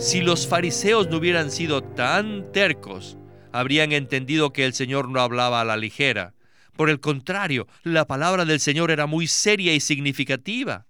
Si 0.00 0.22
los 0.22 0.46
fariseos 0.46 1.08
no 1.08 1.18
hubieran 1.18 1.50
sido 1.50 1.82
tan 1.82 2.50
tercos, 2.52 3.18
habrían 3.52 3.92
entendido 3.92 4.50
que 4.50 4.64
el 4.64 4.72
Señor 4.72 5.10
no 5.10 5.20
hablaba 5.20 5.60
a 5.60 5.64
la 5.66 5.76
ligera. 5.76 6.32
Por 6.74 6.88
el 6.88 7.00
contrario, 7.00 7.68
la 7.82 8.06
palabra 8.06 8.46
del 8.46 8.60
Señor 8.60 8.90
era 8.90 9.04
muy 9.04 9.26
seria 9.26 9.74
y 9.74 9.80
significativa. 9.80 10.86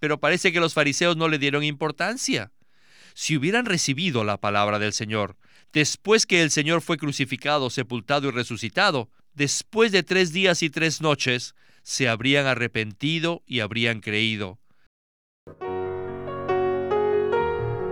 Pero 0.00 0.18
parece 0.18 0.52
que 0.52 0.58
los 0.58 0.74
fariseos 0.74 1.16
no 1.16 1.28
le 1.28 1.38
dieron 1.38 1.62
importancia. 1.62 2.50
Si 3.14 3.36
hubieran 3.36 3.66
recibido 3.66 4.24
la 4.24 4.40
palabra 4.40 4.80
del 4.80 4.92
Señor, 4.92 5.36
después 5.72 6.26
que 6.26 6.42
el 6.42 6.50
Señor 6.50 6.82
fue 6.82 6.96
crucificado, 6.96 7.70
sepultado 7.70 8.26
y 8.26 8.32
resucitado, 8.32 9.10
después 9.34 9.92
de 9.92 10.02
tres 10.02 10.32
días 10.32 10.64
y 10.64 10.70
tres 10.70 11.00
noches, 11.00 11.54
se 11.84 12.08
habrían 12.08 12.46
arrepentido 12.46 13.44
y 13.46 13.60
habrían 13.60 14.00
creído. 14.00 14.58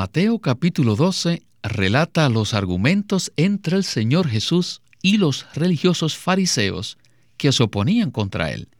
Mateo 0.00 0.38
capítulo 0.38 0.96
12 0.96 1.42
relata 1.62 2.30
los 2.30 2.54
argumentos 2.54 3.32
entre 3.36 3.76
el 3.76 3.84
Señor 3.84 4.28
Jesús 4.28 4.80
y 5.02 5.18
los 5.18 5.44
religiosos 5.54 6.16
fariseos 6.16 6.96
que 7.36 7.52
se 7.52 7.64
oponían 7.64 8.10
contra 8.10 8.50
él. 8.50 8.70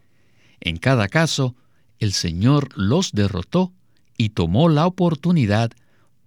En 0.61 0.79
cada 0.79 1.09
caso, 1.09 1.55
el 1.99 2.15
Señor 2.15 2.71
los 2.75 3.13
derrotó 3.13 3.71
y 4.17 4.31
tomó 4.31 4.71
la 4.71 4.87
oportunidad 4.87 5.73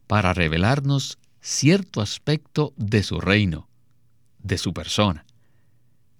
para 0.06 0.32
revelarnos 0.32 1.18
cierto 1.42 2.00
aspecto 2.00 2.72
de 2.78 3.02
su 3.02 3.20
reino, 3.20 3.68
de 4.44 4.60
su 4.60 4.76
persona. 4.76 5.26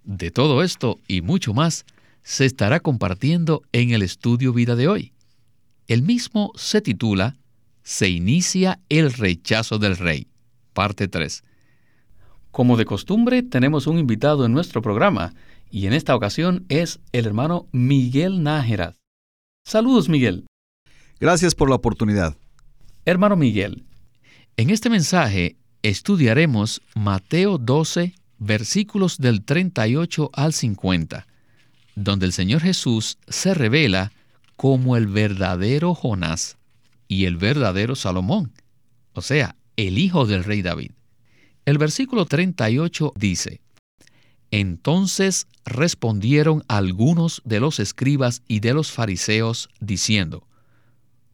De 0.02 0.32
todo 0.32 0.64
esto 0.64 0.98
y 1.06 1.20
mucho 1.20 1.54
más 1.54 1.86
se 2.24 2.44
estará 2.44 2.80
compartiendo 2.80 3.62
en 3.70 3.92
el 3.92 4.02
estudio 4.02 4.52
vida 4.52 4.74
de 4.74 4.88
hoy. 4.88 5.12
El 5.86 6.02
mismo 6.02 6.50
se 6.56 6.80
titula 6.80 7.36
se 7.84 8.08
inicia 8.08 8.80
el 8.88 9.12
rechazo 9.12 9.78
del 9.78 9.96
rey. 9.96 10.26
Parte 10.72 11.06
3. 11.06 11.44
Como 12.50 12.76
de 12.76 12.86
costumbre, 12.86 13.42
tenemos 13.42 13.86
un 13.86 13.98
invitado 13.98 14.44
en 14.46 14.52
nuestro 14.52 14.82
programa, 14.82 15.34
y 15.70 15.86
en 15.86 15.92
esta 15.92 16.16
ocasión 16.16 16.64
es 16.68 17.00
el 17.12 17.26
hermano 17.26 17.68
Miguel 17.72 18.42
Nájera. 18.42 18.94
Saludos, 19.64 20.08
Miguel. 20.08 20.46
Gracias 21.20 21.54
por 21.54 21.68
la 21.68 21.76
oportunidad. 21.76 22.36
Hermano 23.04 23.36
Miguel, 23.36 23.84
en 24.56 24.70
este 24.70 24.88
mensaje 24.88 25.56
estudiaremos 25.82 26.80
Mateo 26.94 27.58
12, 27.58 28.14
versículos 28.38 29.18
del 29.18 29.44
38 29.44 30.30
al 30.32 30.52
50, 30.52 31.26
donde 31.96 32.26
el 32.26 32.32
Señor 32.32 32.62
Jesús 32.62 33.18
se 33.28 33.52
revela 33.52 34.12
como 34.56 34.96
el 34.96 35.06
verdadero 35.06 35.94
Jonás 35.94 36.56
y 37.14 37.26
el 37.26 37.36
verdadero 37.36 37.94
Salomón, 37.94 38.52
o 39.12 39.22
sea, 39.22 39.54
el 39.76 39.98
hijo 39.98 40.26
del 40.26 40.42
rey 40.42 40.62
David. 40.62 40.90
El 41.64 41.78
versículo 41.78 42.26
38 42.26 43.12
dice, 43.14 43.60
Entonces 44.50 45.46
respondieron 45.64 46.64
algunos 46.66 47.40
de 47.44 47.60
los 47.60 47.78
escribas 47.78 48.42
y 48.48 48.58
de 48.58 48.74
los 48.74 48.90
fariseos, 48.90 49.68
diciendo, 49.78 50.48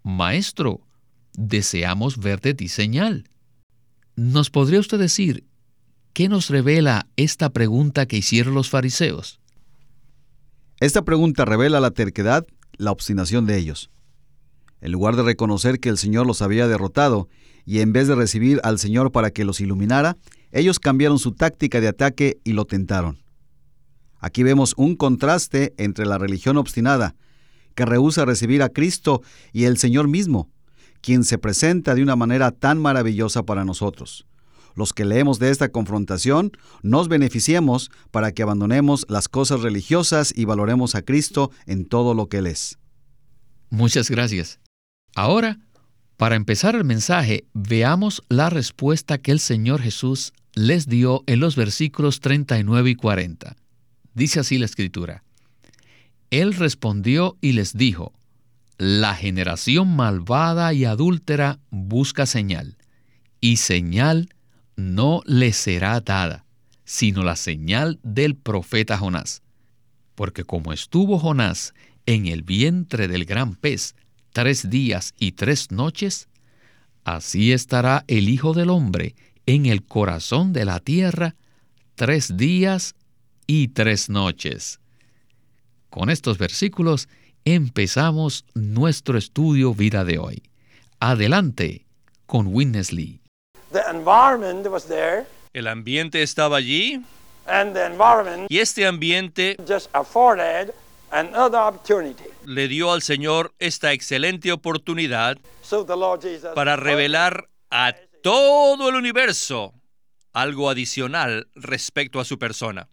Maestro, 0.02 0.82
deseamos 1.32 2.18
ver 2.18 2.42
de 2.42 2.52
ti 2.52 2.68
señal. 2.68 3.24
¿Nos 4.16 4.50
podría 4.50 4.80
usted 4.80 4.98
decir 4.98 5.46
qué 6.12 6.28
nos 6.28 6.50
revela 6.50 7.08
esta 7.16 7.50
pregunta 7.50 8.04
que 8.04 8.18
hicieron 8.18 8.52
los 8.52 8.68
fariseos? 8.68 9.40
Esta 10.78 11.06
pregunta 11.06 11.46
revela 11.46 11.80
la 11.80 11.92
terquedad, 11.92 12.46
la 12.76 12.92
obstinación 12.92 13.46
de 13.46 13.56
ellos. 13.56 13.90
En 14.80 14.92
lugar 14.92 15.16
de 15.16 15.22
reconocer 15.22 15.80
que 15.80 15.88
el 15.88 15.98
Señor 15.98 16.26
los 16.26 16.42
había 16.42 16.66
derrotado 16.68 17.28
y 17.66 17.80
en 17.80 17.92
vez 17.92 18.08
de 18.08 18.14
recibir 18.14 18.60
al 18.64 18.78
Señor 18.78 19.12
para 19.12 19.30
que 19.30 19.44
los 19.44 19.60
iluminara, 19.60 20.16
ellos 20.52 20.78
cambiaron 20.78 21.18
su 21.18 21.32
táctica 21.32 21.80
de 21.80 21.88
ataque 21.88 22.40
y 22.44 22.52
lo 22.52 22.64
tentaron. 22.64 23.18
Aquí 24.18 24.42
vemos 24.42 24.74
un 24.76 24.96
contraste 24.96 25.74
entre 25.76 26.06
la 26.06 26.18
religión 26.18 26.56
obstinada, 26.56 27.14
que 27.74 27.86
rehúsa 27.86 28.24
recibir 28.24 28.62
a 28.62 28.68
Cristo, 28.68 29.22
y 29.52 29.64
el 29.64 29.78
Señor 29.78 30.08
mismo, 30.08 30.50
quien 31.00 31.24
se 31.24 31.38
presenta 31.38 31.94
de 31.94 32.02
una 32.02 32.16
manera 32.16 32.50
tan 32.50 32.78
maravillosa 32.80 33.44
para 33.44 33.64
nosotros. 33.64 34.26
Los 34.74 34.92
que 34.92 35.04
leemos 35.04 35.38
de 35.38 35.50
esta 35.50 35.70
confrontación 35.70 36.52
nos 36.82 37.08
beneficiemos 37.08 37.90
para 38.10 38.32
que 38.32 38.42
abandonemos 38.42 39.06
las 39.08 39.28
cosas 39.28 39.62
religiosas 39.62 40.32
y 40.34 40.44
valoremos 40.44 40.94
a 40.94 41.02
Cristo 41.02 41.50
en 41.66 41.86
todo 41.86 42.14
lo 42.14 42.28
que 42.28 42.38
Él 42.38 42.46
es. 42.46 42.78
Muchas 43.70 44.10
gracias. 44.10 44.60
Ahora, 45.14 45.58
para 46.16 46.36
empezar 46.36 46.74
el 46.76 46.84
mensaje, 46.84 47.44
veamos 47.54 48.22
la 48.28 48.50
respuesta 48.50 49.18
que 49.18 49.32
el 49.32 49.40
Señor 49.40 49.80
Jesús 49.80 50.32
les 50.54 50.86
dio 50.86 51.22
en 51.26 51.40
los 51.40 51.56
versículos 51.56 52.20
39 52.20 52.90
y 52.90 52.94
40. 52.94 53.56
Dice 54.14 54.40
así 54.40 54.58
la 54.58 54.66
escritura. 54.66 55.22
Él 56.30 56.54
respondió 56.54 57.36
y 57.40 57.52
les 57.52 57.72
dijo, 57.72 58.12
La 58.78 59.14
generación 59.14 59.96
malvada 59.96 60.72
y 60.72 60.84
adúltera 60.84 61.58
busca 61.70 62.26
señal, 62.26 62.76
y 63.40 63.56
señal 63.56 64.28
no 64.76 65.22
le 65.26 65.52
será 65.52 66.00
dada, 66.00 66.44
sino 66.84 67.22
la 67.22 67.36
señal 67.36 67.98
del 68.02 68.36
profeta 68.36 68.98
Jonás. 68.98 69.42
Porque 70.14 70.44
como 70.44 70.72
estuvo 70.72 71.18
Jonás 71.18 71.72
en 72.06 72.26
el 72.26 72.42
vientre 72.42 73.08
del 73.08 73.24
gran 73.24 73.54
pez 73.54 73.94
tres 74.32 74.70
días 74.70 75.14
y 75.18 75.32
tres 75.32 75.70
noches, 75.70 76.28
así 77.04 77.52
estará 77.52 78.04
el 78.06 78.28
Hijo 78.28 78.54
del 78.54 78.70
Hombre 78.70 79.14
en 79.46 79.66
el 79.66 79.84
corazón 79.84 80.52
de 80.52 80.64
la 80.64 80.80
tierra 80.80 81.34
tres 81.94 82.36
días 82.36 82.94
y 83.46 83.68
tres 83.68 84.08
noches. 84.08 84.80
Con 85.90 86.08
estos 86.08 86.38
versículos 86.38 87.08
empezamos 87.44 88.44
nuestro 88.54 89.18
estudio 89.18 89.74
vida 89.74 90.04
de 90.04 90.18
hoy. 90.18 90.42
Adelante 91.00 91.86
con 92.26 92.46
Witness 92.46 92.92
Lee. 92.92 93.20
El 95.52 95.66
ambiente 95.66 96.22
estaba 96.22 96.56
allí. 96.58 97.02
y 98.48 98.58
este 98.58 98.86
ambiente 98.86 99.56
le 102.44 102.68
dio 102.68 102.92
al 102.92 103.02
Señor 103.02 103.54
esta 103.58 103.92
excelente 103.92 104.52
oportunidad 104.52 105.38
para 106.54 106.76
revelar 106.76 107.48
a 107.70 107.94
todo 108.22 108.88
el 108.88 108.94
universo 108.94 109.74
algo 110.32 110.70
adicional 110.70 111.48
respecto 111.54 112.20
a 112.20 112.24
su 112.24 112.38
persona. 112.38 112.88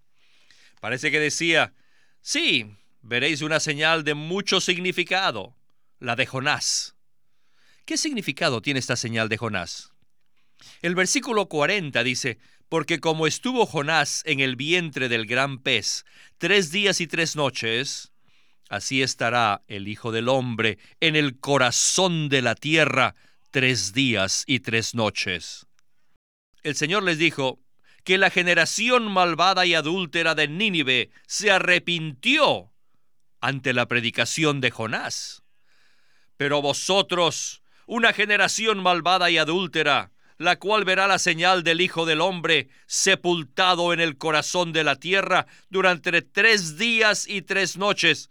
Parece 0.80 1.12
que 1.12 1.20
decía, 1.20 1.74
sí, 2.22 2.76
veréis 3.02 3.42
una 3.42 3.60
señal 3.60 4.04
de 4.04 4.14
mucho 4.14 4.62
significado, 4.62 5.56
la 6.00 6.16
de 6.16 6.26
Jonás. 6.26 6.96
¿Qué 7.86 7.98
significado 7.98 8.62
tiene 8.62 8.80
esta 8.80 8.96
señal 8.96 9.30
de 9.30 9.38
Jonás? 9.38 9.92
El 10.82 10.96
versículo 10.96 11.48
40 11.48 12.04
dice, 12.04 12.40
porque 12.70 13.00
como 13.00 13.28
estuvo 13.28 13.66
Jonás 13.66 14.24
en 14.26 14.40
el 14.40 14.56
vientre 14.56 15.10
del 15.10 15.26
gran 15.26 15.60
pez 15.60 16.06
tres 16.38 16.72
días 16.72 17.02
y 17.02 17.08
tres 17.08 17.36
noches, 17.36 18.12
así 18.70 19.02
estará 19.02 19.64
el 19.68 19.88
Hijo 19.88 20.12
del 20.12 20.28
Hombre 20.30 20.78
en 21.00 21.16
el 21.16 21.40
corazón 21.40 22.30
de 22.30 22.42
la 22.42 22.56
tierra 22.56 23.16
tres 23.52 23.94
días 23.94 24.44
y 24.48 24.60
tres 24.60 24.96
noches. 24.96 25.68
El 26.64 26.76
Señor 26.76 27.04
les 27.04 27.18
dijo 27.18 27.60
que 28.04 28.18
la 28.18 28.30
generación 28.30 29.12
malvada 29.12 29.66
y 29.66 29.74
adúltera 29.74 30.36
de 30.36 30.48
Nínive 30.48 31.10
se 31.26 31.52
arrepintió 31.52 32.72
ante 33.42 33.74
la 33.74 33.88
predicación 33.88 34.62
de 34.62 34.72
Jonás. 34.72 35.44
Pero 36.38 36.62
vosotros, 36.62 37.64
una 37.86 38.14
generación 38.14 38.82
malvada 38.82 39.30
y 39.30 39.38
adúltera, 39.38 40.12
la 40.38 40.58
cual 40.58 40.86
verá 40.86 41.08
la 41.08 41.20
señal 41.20 41.64
del 41.64 41.82
Hijo 41.82 42.06
del 42.06 42.22
Hombre 42.22 42.70
sepultado 42.86 43.94
en 43.94 44.00
el 44.00 44.18
corazón 44.18 44.72
de 44.72 44.84
la 44.84 44.98
tierra 44.98 45.48
durante 45.70 46.22
tres 46.22 46.78
días 46.78 47.28
y 47.28 47.42
tres 47.42 47.78
noches, 47.78 48.30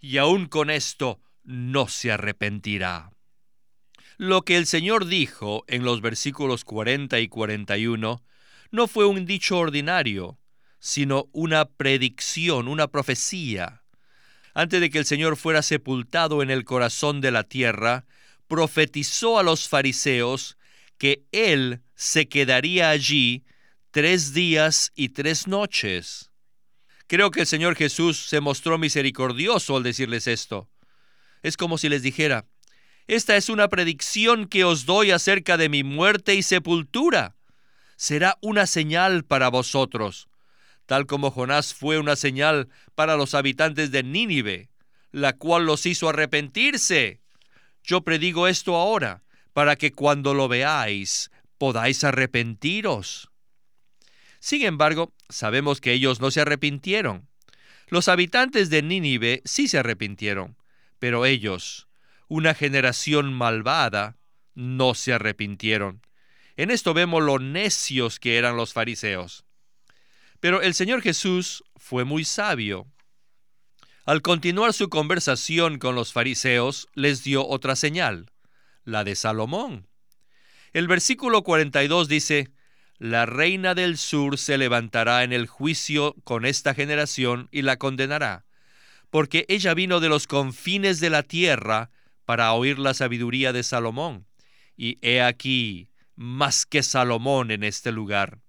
y 0.00 0.18
aun 0.18 0.46
con 0.46 0.70
esto 0.70 1.20
no 1.44 1.88
se 1.88 2.12
arrepentirá. 2.12 3.10
Lo 4.16 4.42
que 4.42 4.56
el 4.56 4.66
Señor 4.66 5.06
dijo 5.06 5.64
en 5.66 5.84
los 5.84 6.00
versículos 6.00 6.64
40 6.64 7.18
y 7.20 7.28
41 7.28 8.22
no 8.70 8.88
fue 8.88 9.06
un 9.06 9.24
dicho 9.24 9.58
ordinario, 9.58 10.38
sino 10.80 11.28
una 11.32 11.64
predicción, 11.64 12.68
una 12.68 12.88
profecía. 12.88 13.82
Antes 14.52 14.80
de 14.80 14.90
que 14.90 14.98
el 14.98 15.04
Señor 15.04 15.36
fuera 15.36 15.62
sepultado 15.62 16.42
en 16.42 16.50
el 16.50 16.64
corazón 16.64 17.20
de 17.20 17.30
la 17.30 17.44
tierra, 17.44 18.04
profetizó 18.46 19.38
a 19.38 19.42
los 19.42 19.68
fariseos 19.68 20.58
que 20.98 21.24
Él 21.32 21.82
se 21.94 22.28
quedaría 22.28 22.90
allí 22.90 23.44
tres 23.90 24.32
días 24.34 24.92
y 24.94 25.10
tres 25.10 25.46
noches. 25.46 26.30
Creo 27.06 27.30
que 27.30 27.40
el 27.40 27.46
Señor 27.46 27.76
Jesús 27.76 28.18
se 28.18 28.40
mostró 28.40 28.78
misericordioso 28.78 29.76
al 29.76 29.82
decirles 29.82 30.26
esto. 30.26 30.68
Es 31.42 31.56
como 31.56 31.76
si 31.78 31.88
les 31.88 32.02
dijera, 32.02 32.46
esta 33.06 33.36
es 33.36 33.50
una 33.50 33.68
predicción 33.68 34.46
que 34.46 34.64
os 34.64 34.86
doy 34.86 35.10
acerca 35.10 35.56
de 35.58 35.68
mi 35.68 35.84
muerte 35.84 36.34
y 36.34 36.42
sepultura. 36.42 37.36
Será 37.96 38.38
una 38.40 38.66
señal 38.66 39.24
para 39.24 39.48
vosotros, 39.48 40.28
tal 40.86 41.06
como 41.06 41.30
Jonás 41.30 41.74
fue 41.74 41.98
una 41.98 42.16
señal 42.16 42.68
para 42.94 43.16
los 43.16 43.34
habitantes 43.34 43.90
de 43.90 44.02
Nínive, 44.02 44.70
la 45.12 45.34
cual 45.34 45.66
los 45.66 45.84
hizo 45.84 46.08
arrepentirse. 46.08 47.20
Yo 47.82 48.00
predigo 48.00 48.48
esto 48.48 48.76
ahora, 48.76 49.22
para 49.54 49.76
que 49.76 49.92
cuando 49.92 50.34
lo 50.34 50.48
veáis 50.48 51.30
podáis 51.56 52.04
arrepentiros. 52.04 53.30
Sin 54.40 54.62
embargo, 54.62 55.14
sabemos 55.30 55.80
que 55.80 55.92
ellos 55.92 56.20
no 56.20 56.30
se 56.30 56.42
arrepintieron. 56.42 57.30
Los 57.88 58.08
habitantes 58.08 58.68
de 58.68 58.82
Nínive 58.82 59.40
sí 59.46 59.68
se 59.68 59.78
arrepintieron, 59.78 60.58
pero 60.98 61.24
ellos, 61.24 61.88
una 62.28 62.52
generación 62.52 63.32
malvada, 63.32 64.18
no 64.54 64.94
se 64.94 65.14
arrepintieron. 65.14 66.02
En 66.56 66.70
esto 66.70 66.92
vemos 66.92 67.22
lo 67.22 67.38
necios 67.38 68.18
que 68.18 68.36
eran 68.36 68.56
los 68.56 68.72
fariseos. 68.72 69.44
Pero 70.40 70.60
el 70.62 70.74
Señor 70.74 71.00
Jesús 71.00 71.64
fue 71.76 72.04
muy 72.04 72.24
sabio. 72.24 72.86
Al 74.04 74.20
continuar 74.20 74.74
su 74.74 74.88
conversación 74.88 75.78
con 75.78 75.94
los 75.94 76.12
fariseos, 76.12 76.88
les 76.94 77.24
dio 77.24 77.46
otra 77.46 77.76
señal, 77.76 78.30
la 78.84 79.04
de 79.04 79.16
Salomón. 79.16 79.88
El 80.72 80.88
versículo 80.88 81.42
42 81.42 82.08
dice, 82.08 82.50
La 82.98 83.26
reina 83.26 83.74
del 83.74 83.96
sur 83.96 84.38
se 84.38 84.58
levantará 84.58 85.24
en 85.24 85.32
el 85.32 85.46
juicio 85.46 86.14
con 86.24 86.44
esta 86.44 86.74
generación 86.74 87.48
y 87.52 87.62
la 87.62 87.76
condenará, 87.76 88.44
porque 89.10 89.46
ella 89.48 89.74
vino 89.74 90.00
de 90.00 90.08
los 90.08 90.26
confines 90.26 91.00
de 91.00 91.10
la 91.10 91.22
tierra 91.22 91.90
para 92.24 92.52
oír 92.52 92.78
la 92.78 92.94
sabiduría 92.94 93.52
de 93.52 93.62
Salomón. 93.62 94.26
Y 94.76 94.98
he 95.02 95.22
aquí, 95.22 95.88
más 96.16 96.66
que 96.66 96.82
Salomón 96.82 97.50
en 97.50 97.62
este 97.62 97.92
lugar. 97.92 98.40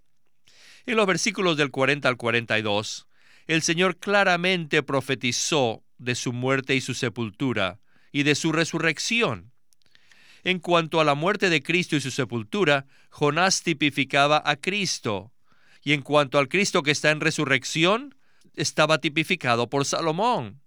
En 0.85 0.95
los 0.95 1.07
versículos 1.07 1.57
del 1.57 1.71
40 1.71 2.07
al 2.07 2.17
42, 2.17 3.07
el 3.47 3.61
Señor 3.61 3.97
claramente 3.97 4.81
profetizó 4.83 5.83
de 5.97 6.15
su 6.15 6.33
muerte 6.33 6.75
y 6.75 6.81
su 6.81 6.93
sepultura 6.93 7.79
y 8.11 8.23
de 8.23 8.35
su 8.35 8.51
resurrección. 8.51 9.51
En 10.45 10.59
cuanto 10.59 11.01
a 11.01 11.03
la 11.03 11.15
muerte 11.15 11.49
de 11.49 11.63
Cristo 11.63 11.95
y 11.95 12.01
su 12.01 12.11
sepultura, 12.11 12.85
Jonás 13.09 13.63
tipificaba 13.63 14.43
a 14.45 14.55
Cristo, 14.55 15.33
y 15.81 15.93
en 15.93 16.03
cuanto 16.03 16.37
al 16.37 16.49
Cristo 16.49 16.83
que 16.83 16.91
está 16.91 17.09
en 17.09 17.19
resurrección, 17.19 18.13
estaba 18.53 18.99
tipificado 18.99 19.71
por 19.71 19.85
Salomón. 19.85 20.61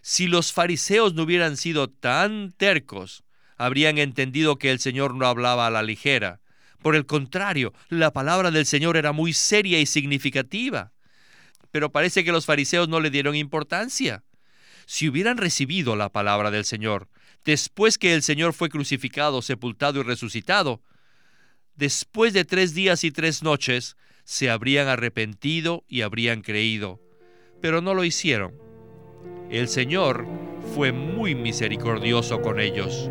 Si 0.00 0.26
los 0.26 0.54
fariseos 0.54 1.12
no 1.12 1.24
hubieran 1.24 1.58
sido 1.58 1.90
tan 1.90 2.52
tercos, 2.52 3.24
habrían 3.58 3.98
entendido 3.98 4.56
que 4.56 4.70
el 4.70 4.80
Señor 4.80 5.14
no 5.14 5.26
hablaba 5.26 5.66
a 5.66 5.70
la 5.70 5.82
ligera. 5.82 6.40
Por 6.80 6.96
el 6.96 7.04
contrario, 7.04 7.74
la 7.90 8.10
palabra 8.10 8.50
del 8.50 8.64
Señor 8.64 8.96
era 8.96 9.12
muy 9.12 9.34
seria 9.34 9.80
y 9.80 9.86
significativa. 9.86 10.94
Pero 11.70 11.92
parece 11.92 12.24
que 12.24 12.32
los 12.32 12.46
fariseos 12.46 12.88
no 12.88 13.00
le 13.00 13.10
dieron 13.10 13.36
importancia. 13.36 14.24
Si 14.86 15.10
hubieran 15.10 15.36
recibido 15.36 15.94
la 15.94 16.08
palabra 16.08 16.50
del 16.50 16.64
Señor, 16.64 17.08
después 17.44 17.98
que 17.98 18.14
el 18.14 18.22
Señor 18.22 18.52
fue 18.52 18.68
crucificado, 18.68 19.42
sepultado 19.42 20.00
y 20.00 20.02
resucitado, 20.02 20.82
después 21.76 22.32
de 22.32 22.44
tres 22.44 22.74
días 22.74 23.04
y 23.04 23.10
tres 23.10 23.42
noches, 23.42 23.96
se 24.24 24.50
habrían 24.50 24.88
arrepentido 24.88 25.84
y 25.86 26.00
habrían 26.00 26.40
creído. 26.40 27.00
Pero 27.60 27.80
no 27.80 27.94
lo 27.94 28.04
hicieron. 28.04 28.54
El 29.50 29.68
Señor 29.68 30.26
fue 30.74 30.92
muy 30.92 31.34
misericordioso 31.34 32.40
con 32.40 32.60
ellos. 32.60 33.10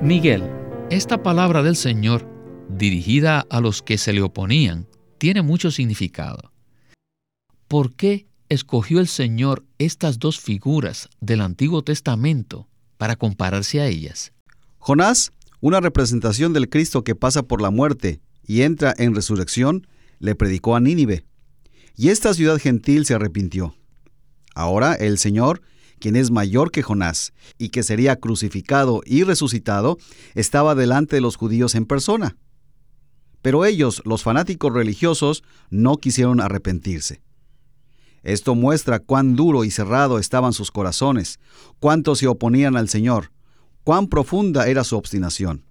Miguel, 0.00 0.44
esta 0.90 1.22
palabra 1.22 1.62
del 1.62 1.76
Señor, 1.76 2.26
dirigida 2.68 3.46
a 3.50 3.60
los 3.60 3.82
que 3.82 3.98
se 3.98 4.12
le 4.12 4.22
oponían, 4.22 4.86
tiene 5.18 5.42
mucho 5.42 5.70
significado. 5.70 6.52
¿Por 7.68 7.94
qué 7.94 8.26
escogió 8.48 9.00
el 9.00 9.08
Señor 9.08 9.64
estas 9.78 10.18
dos 10.18 10.40
figuras 10.40 11.08
del 11.20 11.40
Antiguo 11.40 11.82
Testamento 11.82 12.68
para 12.96 13.16
compararse 13.16 13.80
a 13.80 13.86
ellas? 13.86 14.32
Jonás, 14.78 15.32
una 15.60 15.80
representación 15.80 16.52
del 16.52 16.68
Cristo 16.68 17.04
que 17.04 17.14
pasa 17.14 17.42
por 17.42 17.60
la 17.60 17.70
muerte 17.70 18.20
y 18.46 18.62
entra 18.62 18.94
en 18.96 19.14
resurrección, 19.14 19.86
le 20.18 20.34
predicó 20.34 20.76
a 20.76 20.80
Nínive 20.80 21.24
y 21.96 22.10
esta 22.10 22.34
ciudad 22.34 22.58
gentil 22.58 23.06
se 23.06 23.14
arrepintió. 23.14 23.74
Ahora 24.54 24.94
el 24.94 25.18
Señor, 25.18 25.62
quien 25.98 26.14
es 26.14 26.30
mayor 26.30 26.70
que 26.70 26.82
Jonás, 26.82 27.32
y 27.58 27.70
que 27.70 27.82
sería 27.82 28.16
crucificado 28.16 29.00
y 29.04 29.24
resucitado, 29.24 29.98
estaba 30.34 30.74
delante 30.74 31.16
de 31.16 31.22
los 31.22 31.36
judíos 31.36 31.74
en 31.74 31.86
persona. 31.86 32.36
Pero 33.42 33.64
ellos, 33.64 34.02
los 34.04 34.22
fanáticos 34.22 34.72
religiosos, 34.72 35.42
no 35.70 35.96
quisieron 35.96 36.40
arrepentirse. 36.40 37.22
Esto 38.26 38.56
muestra 38.56 38.98
cuán 38.98 39.36
duro 39.36 39.62
y 39.62 39.70
cerrado 39.70 40.18
estaban 40.18 40.52
sus 40.52 40.72
corazones, 40.72 41.38
cuánto 41.78 42.16
se 42.16 42.26
oponían 42.26 42.76
al 42.76 42.88
Señor, 42.88 43.30
cuán 43.84 44.08
profunda 44.08 44.66
era 44.66 44.82
su 44.82 44.96
obstinación. 44.96 45.62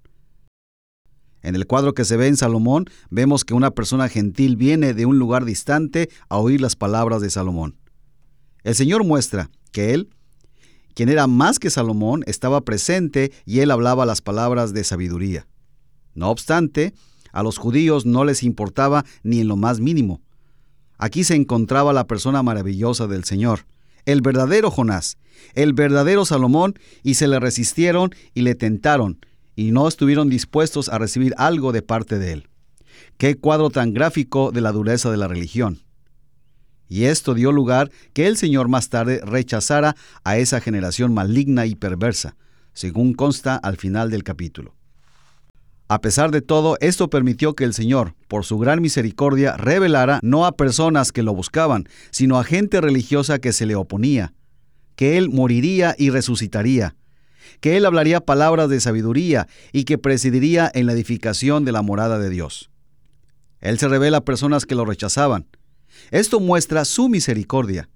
En 1.41 1.55
el 1.55 1.67
cuadro 1.67 1.93
que 1.93 2.05
se 2.05 2.15
ve 2.15 2.27
en 2.27 2.37
Salomón 2.37 2.85
vemos 3.09 3.43
que 3.43 3.53
una 3.53 3.71
persona 3.71 4.07
gentil 4.07 4.55
viene 4.55 4.93
de 4.93 5.05
un 5.05 5.19
lugar 5.19 5.43
distante 5.43 6.09
a 6.29 6.37
oír 6.37 6.61
las 6.61 6.77
palabras 6.77 7.21
de 7.21 7.29
Salomón. 7.29 7.75
El 8.63 8.73
Señor 8.73 9.03
muestra 9.03 9.51
que 9.73 9.93
él, 9.93 10.09
quien 10.93 11.09
era 11.09 11.27
más 11.27 11.59
que 11.59 11.69
Salomón, 11.69 12.23
estaba 12.25 12.61
presente 12.61 13.33
y 13.45 13.59
él 13.59 13.69
hablaba 13.69 14.05
las 14.05 14.21
palabras 14.21 14.71
de 14.71 14.85
sabiduría. 14.85 15.45
No 16.13 16.29
obstante, 16.29 16.93
a 17.33 17.43
los 17.43 17.57
judíos 17.57 18.05
no 18.05 18.23
les 18.23 18.43
importaba 18.43 19.03
ni 19.23 19.41
en 19.41 19.49
lo 19.49 19.57
más 19.57 19.81
mínimo. 19.81 20.21
Aquí 20.97 21.23
se 21.23 21.35
encontraba 21.35 21.93
la 21.93 22.07
persona 22.07 22.43
maravillosa 22.43 23.07
del 23.07 23.23
Señor, 23.23 23.65
el 24.05 24.21
verdadero 24.21 24.71
Jonás, 24.71 25.17
el 25.53 25.73
verdadero 25.73 26.25
Salomón, 26.25 26.75
y 27.03 27.15
se 27.15 27.27
le 27.27 27.39
resistieron 27.39 28.11
y 28.33 28.41
le 28.41 28.55
tentaron, 28.55 29.19
y 29.55 29.71
no 29.71 29.87
estuvieron 29.87 30.29
dispuestos 30.29 30.89
a 30.89 30.97
recibir 30.97 31.33
algo 31.37 31.71
de 31.71 31.81
parte 31.81 32.19
de 32.19 32.33
él. 32.33 32.49
Qué 33.17 33.35
cuadro 33.35 33.69
tan 33.69 33.93
gráfico 33.93 34.51
de 34.51 34.61
la 34.61 34.71
dureza 34.71 35.11
de 35.11 35.17
la 35.17 35.27
religión. 35.27 35.79
Y 36.87 37.05
esto 37.05 37.33
dio 37.33 37.51
lugar 37.51 37.91
que 38.13 38.27
el 38.27 38.37
Señor 38.37 38.67
más 38.67 38.89
tarde 38.89 39.21
rechazara 39.23 39.95
a 40.23 40.37
esa 40.37 40.61
generación 40.61 41.13
maligna 41.13 41.65
y 41.65 41.75
perversa, 41.75 42.35
según 42.73 43.13
consta 43.13 43.55
al 43.55 43.77
final 43.77 44.11
del 44.11 44.23
capítulo. 44.23 44.75
A 45.87 46.01
pesar 46.01 46.31
de 46.31 46.41
todo, 46.41 46.77
esto 46.81 47.09
permitió 47.09 47.53
que 47.53 47.63
el 47.63 47.73
Señor, 47.73 48.15
por 48.27 48.43
su 48.43 48.57
gran 48.57 48.81
misericordia, 48.81 49.55
revelara 49.55 50.19
no 50.23 50.45
a 50.45 50.57
personas 50.57 51.11
que 51.11 51.21
lo 51.21 51.33
buscaban, 51.35 51.87
sino 52.09 52.39
a 52.39 52.43
gente 52.43 52.81
religiosa 52.81 53.37
que 53.37 53.53
se 53.53 53.67
le 53.67 53.75
oponía, 53.75 54.33
que 54.95 55.17
Él 55.17 55.29
moriría 55.29 55.95
y 55.97 56.09
resucitaría, 56.09 56.95
que 57.59 57.77
él 57.77 57.85
hablaría 57.85 58.21
palabras 58.21 58.69
de 58.69 58.79
sabiduría 58.79 59.47
y 59.71 59.83
que 59.83 59.97
presidiría 59.97 60.69
en 60.73 60.85
la 60.87 60.93
edificación 60.93 61.65
de 61.65 61.71
la 61.71 61.81
morada 61.81 62.19
de 62.19 62.29
Dios. 62.29 62.69
Él 63.59 63.79
se 63.79 63.87
revela 63.87 64.17
a 64.17 64.25
personas 64.25 64.65
que 64.65 64.75
lo 64.75 64.85
rechazaban. 64.85 65.47
Esto 66.11 66.39
muestra 66.39 66.85
su 66.85 67.09
misericordia. 67.09 67.89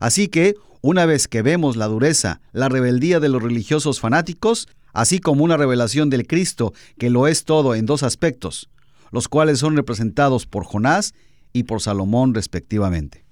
Así 0.00 0.28
que, 0.28 0.54
una 0.80 1.06
vez 1.06 1.28
que 1.28 1.42
vemos 1.42 1.76
la 1.76 1.86
dureza, 1.86 2.40
la 2.52 2.68
rebeldía 2.68 3.20
de 3.20 3.28
los 3.28 3.42
religiosos 3.42 4.00
fanáticos, 4.00 4.68
así 4.96 5.18
como 5.18 5.44
una 5.44 5.58
revelación 5.58 6.08
del 6.08 6.26
Cristo 6.26 6.72
que 6.98 7.10
lo 7.10 7.28
es 7.28 7.44
todo 7.44 7.74
en 7.74 7.84
dos 7.84 8.02
aspectos, 8.02 8.70
los 9.12 9.28
cuales 9.28 9.58
son 9.58 9.76
representados 9.76 10.46
por 10.46 10.64
Jonás 10.64 11.14
y 11.52 11.64
por 11.64 11.82
Salomón 11.82 12.32
respectivamente. 12.32 13.26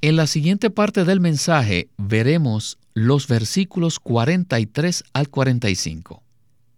En 0.00 0.16
la 0.16 0.26
siguiente 0.26 0.70
parte 0.70 1.04
del 1.04 1.20
mensaje 1.20 1.90
veremos 1.98 2.78
los 2.94 3.28
versículos 3.28 4.00
43 4.00 5.04
al 5.12 5.28
45. 5.28 6.22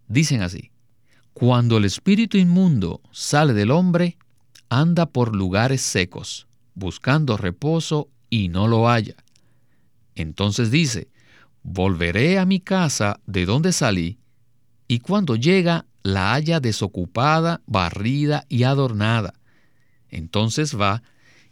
Dicen 0.09 0.41
así, 0.41 0.69
Cuando 1.33 1.77
el 1.77 1.85
espíritu 1.85 2.37
inmundo 2.37 3.01
sale 3.11 3.53
del 3.53 3.71
hombre, 3.71 4.17
anda 4.67 5.05
por 5.05 5.33
lugares 5.33 5.81
secos, 5.81 6.45
buscando 6.73 7.37
reposo 7.37 8.09
y 8.29 8.49
no 8.49 8.67
lo 8.67 8.89
halla. 8.89 9.15
Entonces 10.13 10.71
dice, 10.71 11.07
volveré 11.63 12.37
a 12.37 12.45
mi 12.45 12.59
casa 12.59 13.21
de 13.25 13.45
donde 13.45 13.71
salí, 13.71 14.19
y 14.87 14.99
cuando 14.99 15.35
llega 15.35 15.85
la 16.03 16.33
haya 16.33 16.59
desocupada, 16.59 17.61
barrida 17.65 18.45
y 18.47 18.63
adornada. 18.63 19.33
Entonces 20.09 20.79
va 20.79 21.01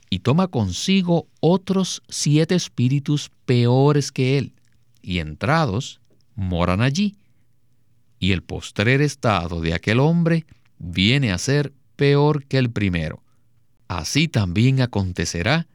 y 0.10 0.20
toma 0.20 0.48
consigo 0.48 1.28
otros 1.40 2.04
siete 2.08 2.54
espíritus 2.54 3.32
peores 3.46 4.12
que 4.12 4.38
él, 4.38 4.54
y 5.02 5.18
entrados 5.18 6.02
moran 6.36 6.82
allí. 6.82 7.16
Y 8.20 8.32
el 8.32 8.44
postrer 8.44 9.02
estado 9.02 9.60
de 9.60 9.74
aquel 9.74 10.00
hombre 10.00 10.46
viene 10.78 11.32
a 11.32 11.40
ser 11.40 11.74
peor 11.96 12.46
que 12.46 12.60
el 12.60 12.70
primero. 12.70 13.24
Así 13.88 14.28
también 14.28 14.82
acontecerá 14.82 15.68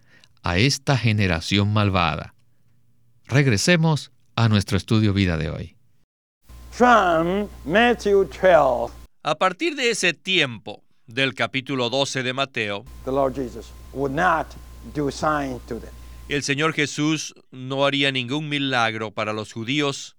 a 0.43 0.59
esta 0.59 0.97
generación 0.97 1.73
malvada. 1.73 2.35
Regresemos 3.27 4.13
a 4.37 4.49
nuestro 4.49 4.77
estudio 4.77 5.13
vida 5.13 5.37
de 5.37 5.51
hoy. 5.51 5.78
A 9.25 9.35
partir 9.35 9.75
de 9.75 9.91
ese 9.91 10.13
tiempo 10.15 10.85
del 11.09 11.35
capítulo 11.35 11.91
12 11.91 12.23
de 12.23 12.33
Mateo, 12.33 12.85
el 16.29 16.43
Señor 16.45 16.75
Jesús 16.75 17.35
no 17.51 17.85
haría 17.85 18.13
ningún 18.13 18.49
milagro 18.49 19.11
para 19.11 19.33
los 19.33 19.53
judíos 19.53 20.17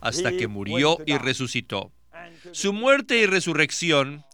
hasta 0.00 0.32
que 0.32 0.48
murió 0.48 0.98
y 1.06 1.18
resucitó. 1.18 1.92
Su 2.50 2.72
muerte 2.72 3.18
y 3.18 3.26
resurrección 3.26 4.24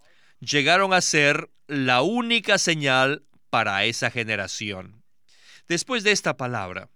llegaron 0.40 0.94
a 0.94 1.02
ser 1.02 1.50
la 1.66 2.00
única 2.00 2.56
señal 2.56 3.24
para 3.50 3.84
esa 3.84 4.10
generación. 4.10 5.02
Después 5.68 6.02
de 6.02 6.12
esta 6.12 6.38
palabra, 6.38 6.88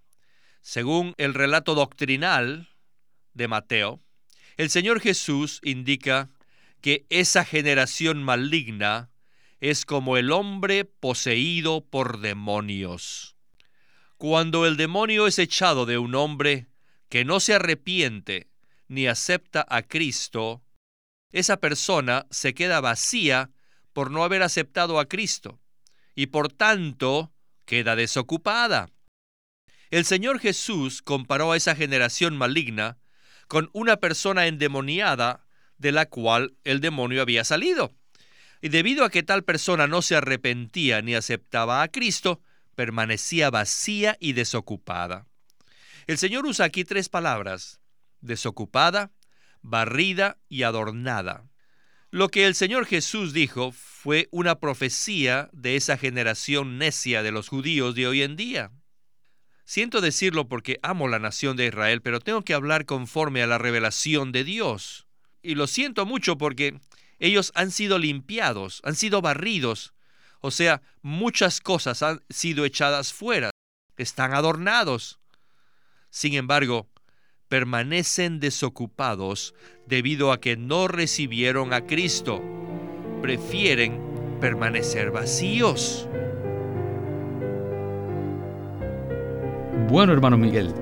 según 0.62 1.12
el 1.18 1.34
relato 1.34 1.74
doctrinal 1.74 2.69
de 3.34 3.48
Mateo, 3.48 4.00
el 4.56 4.70
Señor 4.70 5.00
Jesús 5.00 5.60
indica 5.62 6.30
que 6.80 7.06
esa 7.10 7.44
generación 7.44 8.22
maligna 8.22 9.10
es 9.60 9.84
como 9.84 10.16
el 10.16 10.32
hombre 10.32 10.84
poseído 10.84 11.84
por 11.84 12.20
demonios. 12.20 13.36
Cuando 14.16 14.66
el 14.66 14.76
demonio 14.76 15.26
es 15.26 15.38
echado 15.38 15.86
de 15.86 15.98
un 15.98 16.14
hombre 16.14 16.68
que 17.08 17.24
no 17.24 17.40
se 17.40 17.54
arrepiente 17.54 18.50
ni 18.88 19.06
acepta 19.06 19.64
a 19.68 19.82
Cristo, 19.82 20.62
esa 21.32 21.58
persona 21.58 22.26
se 22.30 22.54
queda 22.54 22.80
vacía 22.80 23.50
por 23.92 24.10
no 24.10 24.24
haber 24.24 24.42
aceptado 24.42 24.98
a 24.98 25.06
Cristo 25.06 25.60
y 26.14 26.26
por 26.26 26.52
tanto 26.52 27.32
queda 27.64 27.96
desocupada. 27.96 28.90
El 29.90 30.04
Señor 30.04 30.38
Jesús 30.38 31.02
comparó 31.02 31.52
a 31.52 31.56
esa 31.56 31.74
generación 31.74 32.36
maligna 32.36 32.98
con 33.50 33.68
una 33.72 33.96
persona 33.96 34.46
endemoniada 34.46 35.44
de 35.76 35.90
la 35.90 36.06
cual 36.06 36.54
el 36.62 36.80
demonio 36.80 37.20
había 37.20 37.42
salido. 37.42 37.92
Y 38.60 38.68
debido 38.68 39.04
a 39.04 39.10
que 39.10 39.24
tal 39.24 39.42
persona 39.42 39.88
no 39.88 40.02
se 40.02 40.14
arrepentía 40.14 41.02
ni 41.02 41.16
aceptaba 41.16 41.82
a 41.82 41.88
Cristo, 41.88 42.40
permanecía 42.76 43.50
vacía 43.50 44.16
y 44.20 44.34
desocupada. 44.34 45.26
El 46.06 46.16
Señor 46.16 46.46
usa 46.46 46.66
aquí 46.66 46.84
tres 46.84 47.08
palabras, 47.08 47.80
desocupada, 48.20 49.10
barrida 49.62 50.38
y 50.48 50.62
adornada. 50.62 51.50
Lo 52.12 52.28
que 52.28 52.46
el 52.46 52.54
Señor 52.54 52.86
Jesús 52.86 53.32
dijo 53.32 53.72
fue 53.72 54.28
una 54.30 54.60
profecía 54.60 55.50
de 55.52 55.74
esa 55.74 55.96
generación 55.96 56.78
necia 56.78 57.24
de 57.24 57.32
los 57.32 57.48
judíos 57.48 57.96
de 57.96 58.06
hoy 58.06 58.22
en 58.22 58.36
día. 58.36 58.70
Siento 59.70 60.00
decirlo 60.00 60.48
porque 60.48 60.80
amo 60.82 61.06
la 61.06 61.20
nación 61.20 61.56
de 61.56 61.66
Israel, 61.66 62.02
pero 62.02 62.18
tengo 62.18 62.42
que 62.42 62.54
hablar 62.54 62.86
conforme 62.86 63.40
a 63.40 63.46
la 63.46 63.56
revelación 63.56 64.32
de 64.32 64.42
Dios. 64.42 65.06
Y 65.42 65.54
lo 65.54 65.68
siento 65.68 66.06
mucho 66.06 66.36
porque 66.36 66.80
ellos 67.20 67.52
han 67.54 67.70
sido 67.70 67.96
limpiados, 67.96 68.80
han 68.82 68.96
sido 68.96 69.22
barridos, 69.22 69.94
o 70.40 70.50
sea, 70.50 70.82
muchas 71.02 71.60
cosas 71.60 72.02
han 72.02 72.20
sido 72.28 72.64
echadas 72.64 73.12
fuera, 73.12 73.50
están 73.96 74.34
adornados. 74.34 75.20
Sin 76.10 76.34
embargo, 76.34 76.88
permanecen 77.48 78.40
desocupados 78.40 79.54
debido 79.86 80.32
a 80.32 80.40
que 80.40 80.56
no 80.56 80.88
recibieron 80.88 81.72
a 81.74 81.86
Cristo. 81.86 82.42
Prefieren 83.22 84.02
permanecer 84.40 85.12
vacíos. 85.12 86.08
Bueno, 89.90 90.12
hermano 90.12 90.38
Miguel, 90.38 90.72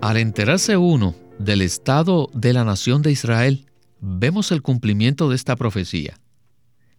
al 0.00 0.16
enterarse 0.16 0.78
uno 0.78 1.14
del 1.38 1.60
estado 1.60 2.30
de 2.32 2.54
la 2.54 2.64
nación 2.64 3.02
de 3.02 3.12
Israel, 3.12 3.66
vemos 4.00 4.50
el 4.50 4.62
cumplimiento 4.62 5.28
de 5.28 5.36
esta 5.36 5.56
profecía. 5.56 6.18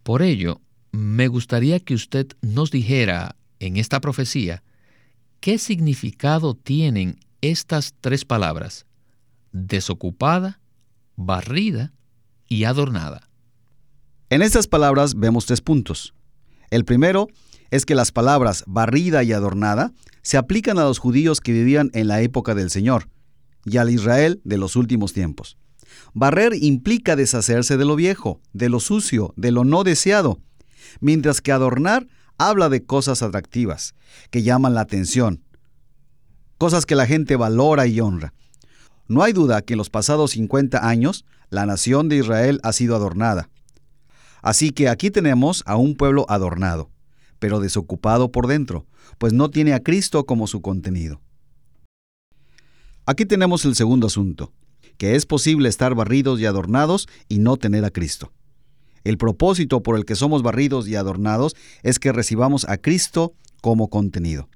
Por 0.04 0.22
ello, 0.22 0.60
me 0.92 1.26
gustaría 1.26 1.80
que 1.80 1.94
usted 1.94 2.28
nos 2.42 2.70
dijera 2.70 3.34
en 3.58 3.76
esta 3.76 4.00
profecía 4.00 4.62
qué 5.40 5.58
significado 5.58 6.54
tienen 6.54 7.18
estas 7.40 7.92
tres 8.00 8.24
palabras, 8.24 8.86
desocupada, 9.50 10.60
barrida 11.16 11.92
y 12.46 12.62
adornada. 12.62 13.28
En 14.30 14.42
estas 14.42 14.68
palabras 14.68 15.16
vemos 15.16 15.46
tres 15.46 15.60
puntos. 15.60 16.14
El 16.70 16.84
primero 16.84 17.26
es 17.72 17.86
que 17.86 17.94
las 17.94 18.12
palabras 18.12 18.64
barrida 18.66 19.24
y 19.24 19.32
adornada 19.32 19.92
se 20.20 20.36
aplican 20.36 20.78
a 20.78 20.84
los 20.84 20.98
judíos 20.98 21.40
que 21.40 21.52
vivían 21.52 21.90
en 21.94 22.06
la 22.06 22.20
época 22.20 22.54
del 22.54 22.70
Señor 22.70 23.08
y 23.64 23.78
al 23.78 23.88
Israel 23.88 24.42
de 24.44 24.58
los 24.58 24.76
últimos 24.76 25.14
tiempos. 25.14 25.56
Barrer 26.12 26.52
implica 26.54 27.16
deshacerse 27.16 27.78
de 27.78 27.86
lo 27.86 27.96
viejo, 27.96 28.40
de 28.52 28.68
lo 28.68 28.78
sucio, 28.78 29.32
de 29.36 29.52
lo 29.52 29.64
no 29.64 29.84
deseado, 29.84 30.38
mientras 31.00 31.40
que 31.40 31.50
adornar 31.50 32.06
habla 32.36 32.68
de 32.68 32.84
cosas 32.84 33.22
atractivas, 33.22 33.94
que 34.30 34.42
llaman 34.42 34.74
la 34.74 34.82
atención, 34.82 35.42
cosas 36.58 36.84
que 36.84 36.94
la 36.94 37.06
gente 37.06 37.36
valora 37.36 37.86
y 37.86 38.00
honra. 38.00 38.34
No 39.08 39.22
hay 39.22 39.32
duda 39.32 39.62
que 39.62 39.72
en 39.74 39.78
los 39.78 39.88
pasados 39.88 40.32
50 40.32 40.86
años 40.86 41.24
la 41.48 41.64
nación 41.64 42.10
de 42.10 42.16
Israel 42.16 42.60
ha 42.64 42.74
sido 42.74 42.94
adornada. 42.96 43.48
Así 44.42 44.72
que 44.72 44.90
aquí 44.90 45.10
tenemos 45.10 45.62
a 45.64 45.76
un 45.76 45.94
pueblo 45.94 46.26
adornado, 46.28 46.90
pero 47.42 47.58
desocupado 47.58 48.30
por 48.30 48.46
dentro, 48.46 48.86
pues 49.18 49.32
no 49.32 49.50
tiene 49.50 49.74
a 49.74 49.82
Cristo 49.82 50.26
como 50.26 50.46
su 50.46 50.62
contenido. 50.62 51.20
Aquí 53.04 53.26
tenemos 53.26 53.64
el 53.64 53.74
segundo 53.74 54.06
asunto, 54.06 54.52
que 54.96 55.16
es 55.16 55.26
posible 55.26 55.68
estar 55.68 55.96
barridos 55.96 56.38
y 56.38 56.46
adornados 56.46 57.08
y 57.28 57.40
no 57.40 57.56
tener 57.56 57.84
a 57.84 57.90
Cristo. 57.90 58.32
El 59.02 59.18
propósito 59.18 59.82
por 59.82 59.96
el 59.96 60.04
que 60.04 60.14
somos 60.14 60.44
barridos 60.44 60.86
y 60.86 60.94
adornados 60.94 61.56
es 61.82 61.98
que 61.98 62.12
recibamos 62.12 62.64
a 62.68 62.76
Cristo 62.76 63.34
como 63.60 63.88
contenido. 63.88 64.48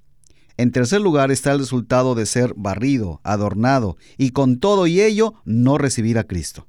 En 0.56 0.70
tercer 0.70 1.00
lugar 1.00 1.32
está 1.32 1.50
el 1.50 1.58
resultado 1.58 2.14
de 2.14 2.24
ser 2.24 2.54
barrido, 2.56 3.20
adornado 3.24 3.96
y 4.16 4.30
con 4.30 4.60
todo 4.60 4.86
y 4.86 5.00
ello 5.00 5.34
no 5.44 5.76
recibir 5.76 6.18
a 6.18 6.24
Cristo. 6.24 6.68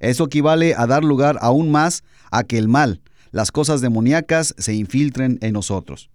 Eso 0.00 0.24
equivale 0.24 0.74
a 0.74 0.88
dar 0.88 1.04
lugar 1.04 1.38
aún 1.42 1.70
más 1.70 2.02
a 2.32 2.42
que 2.42 2.58
el 2.58 2.66
mal, 2.66 3.02
las 3.34 3.50
cosas 3.50 3.80
demoníacas, 3.80 4.54
se 4.58 4.74
infiltren 4.74 5.40
en 5.42 5.54
nosotros. 5.54 6.08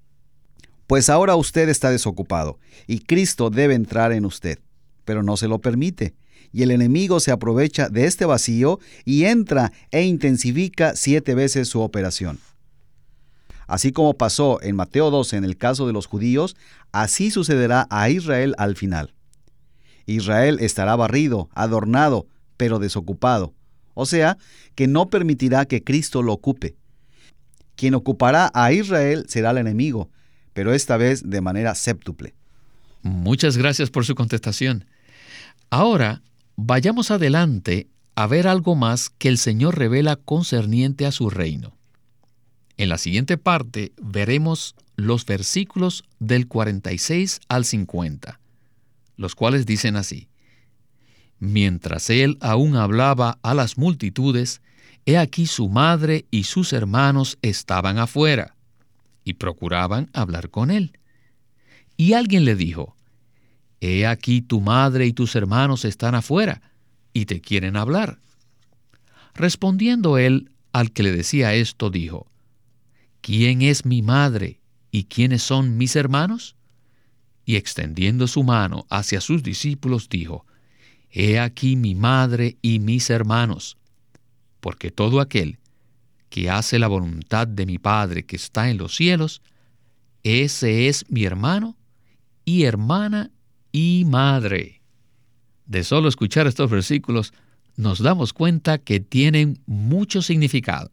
Pues 0.87 1.09
ahora 1.09 1.35
usted 1.35 1.67
está 1.67 1.91
desocupado 1.91 2.59
y 2.87 2.99
Cristo 2.99 3.49
debe 3.49 3.73
entrar 3.73 4.13
en 4.13 4.23
usted, 4.23 4.59
pero 5.03 5.21
no 5.21 5.35
se 5.35 5.49
lo 5.49 5.59
permite. 5.59 6.13
Y 6.53 6.63
el 6.63 6.71
enemigo 6.71 7.19
se 7.19 7.31
aprovecha 7.31 7.89
de 7.89 8.05
este 8.05 8.23
vacío 8.23 8.79
y 9.03 9.25
entra 9.25 9.73
e 9.91 10.03
intensifica 10.03 10.95
siete 10.95 11.35
veces 11.35 11.67
su 11.67 11.81
operación. 11.81 12.39
Así 13.67 13.91
como 13.91 14.13
pasó 14.13 14.61
en 14.61 14.77
Mateo 14.77 15.11
12 15.11 15.35
en 15.35 15.43
el 15.43 15.57
caso 15.57 15.87
de 15.87 15.93
los 15.93 16.05
judíos, 16.05 16.55
así 16.93 17.31
sucederá 17.31 17.85
a 17.89 18.09
Israel 18.09 18.55
al 18.57 18.77
final. 18.77 19.13
Israel 20.05 20.59
estará 20.61 20.95
barrido, 20.95 21.49
adornado, 21.53 22.27
pero 22.55 22.79
desocupado. 22.79 23.53
O 23.93 24.05
sea, 24.05 24.37
que 24.75 24.87
no 24.87 25.09
permitirá 25.09 25.65
que 25.65 25.83
Cristo 25.83 26.23
lo 26.23 26.31
ocupe. 26.31 26.78
Quien 27.79 27.93
ocupará 27.93 28.51
a 28.53 28.73
Israel 28.73 29.23
será 29.29 29.51
el 29.51 29.57
enemigo, 29.57 30.09
pero 30.51 30.73
esta 30.73 30.97
vez 30.97 31.29
de 31.29 31.39
manera 31.39 31.75
séptuple. 31.75 32.35
Muchas 33.03 33.55
gracias 33.55 33.89
por 33.89 34.05
su 34.05 34.15
contestación. 34.15 34.83
Ahora, 35.69 36.21
vayamos 36.57 37.09
adelante 37.09 37.87
a 38.15 38.27
ver 38.27 38.49
algo 38.49 38.75
más 38.75 39.09
que 39.09 39.29
el 39.29 39.37
Señor 39.37 39.79
revela 39.79 40.17
concerniente 40.17 41.05
a 41.05 41.13
su 41.13 41.29
reino. 41.29 41.77
En 42.75 42.89
la 42.89 42.97
siguiente 42.97 43.37
parte 43.37 43.93
veremos 43.95 44.75
los 44.97 45.25
versículos 45.25 46.03
del 46.19 46.49
46 46.49 47.39
al 47.47 47.63
50, 47.63 48.41
los 49.15 49.35
cuales 49.35 49.65
dicen 49.65 49.95
así. 49.95 50.27
Mientras 51.39 52.09
él 52.09 52.39
aún 52.41 52.75
hablaba 52.75 53.39
a 53.41 53.53
las 53.53 53.77
multitudes, 53.77 54.61
he 55.09 55.17
aquí 55.17 55.47
su 55.47 55.69
madre 55.69 56.25
y 56.29 56.43
sus 56.43 56.71
hermanos 56.71 57.39
estaban 57.41 57.97
afuera, 57.97 58.55
y 59.23 59.33
procuraban 59.33 60.09
hablar 60.13 60.49
con 60.49 60.69
él. 60.69 60.97
Y 61.97 62.13
alguien 62.13 62.45
le 62.45 62.55
dijo, 62.55 62.95
He 63.81 64.05
aquí 64.05 64.41
tu 64.41 64.61
madre 64.61 65.07
y 65.07 65.13
tus 65.13 65.35
hermanos 65.35 65.83
están 65.83 66.13
afuera 66.13 66.61
y 67.11 67.25
te 67.25 67.41
quieren 67.41 67.75
hablar. 67.75 68.19
Respondiendo 69.33 70.17
él 70.17 70.51
al 70.73 70.91
que 70.91 71.03
le 71.03 71.11
decía 71.11 71.55
esto, 71.55 71.89
dijo, 71.89 72.27
¿quién 73.21 73.61
es 73.61 73.85
mi 73.85 74.01
madre 74.01 74.59
y 74.91 75.05
quiénes 75.05 75.41
son 75.41 75.77
mis 75.77 75.95
hermanos? 75.95 76.55
Y 77.45 77.55
extendiendo 77.55 78.27
su 78.27 78.43
mano 78.43 78.85
hacia 78.89 79.21
sus 79.21 79.41
discípulos, 79.41 80.07
dijo, 80.07 80.45
He 81.09 81.39
aquí 81.39 81.75
mi 81.75 81.95
madre 81.95 82.57
y 82.61 82.79
mis 82.79 83.09
hermanos, 83.09 83.78
porque 84.59 84.91
todo 84.91 85.19
aquel 85.19 85.59
que 86.29 86.49
hace 86.49 86.79
la 86.79 86.87
voluntad 86.87 87.47
de 87.47 87.65
mi 87.65 87.77
Padre 87.77 88.25
que 88.25 88.35
está 88.35 88.69
en 88.69 88.77
los 88.77 88.95
cielos, 88.95 89.41
ese 90.23 90.87
es 90.87 91.09
mi 91.09 91.23
hermano 91.23 91.75
y 92.45 92.63
hermana 92.63 93.31
y 93.71 94.05
madre. 94.05 94.81
De 95.65 95.83
solo 95.83 96.09
escuchar 96.09 96.47
estos 96.47 96.69
versículos, 96.69 97.33
nos 97.75 97.99
damos 97.99 98.33
cuenta 98.33 98.77
que 98.77 98.99
tienen 98.99 99.61
mucho 99.65 100.21
significado. 100.21 100.91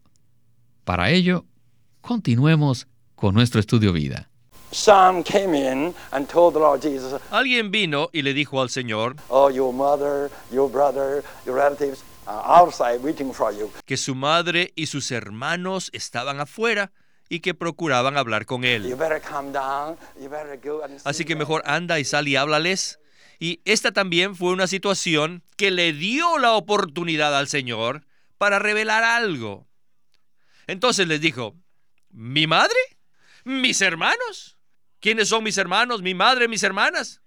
Para 0.84 1.10
ello, 1.10 1.44
continuemos 2.00 2.86
con 3.14 3.34
nuestro 3.34 3.58
estudio 3.58 3.92
vida. 3.92 4.30
Alguien 7.30 7.70
vino 7.70 8.10
y 8.12 8.22
le 8.22 8.34
dijo 8.34 8.60
al 8.60 8.68
Señor 8.68 9.16
que 13.84 13.96
su 13.96 14.14
madre 14.14 14.72
y 14.74 14.86
sus 14.86 15.10
hermanos 15.10 15.90
estaban 15.92 16.40
afuera 16.40 16.92
y 17.28 17.40
que 17.40 17.54
procuraban 17.54 18.16
hablar 18.16 18.46
con 18.46 18.64
él. 18.64 18.96
Así 21.04 21.24
que 21.24 21.36
mejor 21.36 21.62
anda 21.66 21.98
y 21.98 22.04
sal 22.04 22.28
y 22.28 22.36
háblales. 22.36 23.00
Y 23.38 23.60
esta 23.64 23.92
también 23.92 24.34
fue 24.34 24.52
una 24.52 24.66
situación 24.66 25.42
que 25.56 25.70
le 25.70 25.92
dio 25.92 26.38
la 26.38 26.52
oportunidad 26.52 27.36
al 27.36 27.48
Señor 27.48 28.06
para 28.38 28.58
revelar 28.58 29.04
algo. 29.04 29.66
Entonces 30.66 31.06
les 31.06 31.20
dijo, 31.20 31.54
¿mi 32.10 32.46
madre? 32.46 32.78
¿Mis 33.44 33.80
hermanos? 33.80 34.58
¿Quiénes 35.00 35.28
son 35.28 35.44
mis 35.44 35.58
hermanos? 35.58 36.02
¿Mi 36.02 36.14
madre? 36.14 36.48
¿Mis 36.48 36.62
hermanas? 36.62 37.20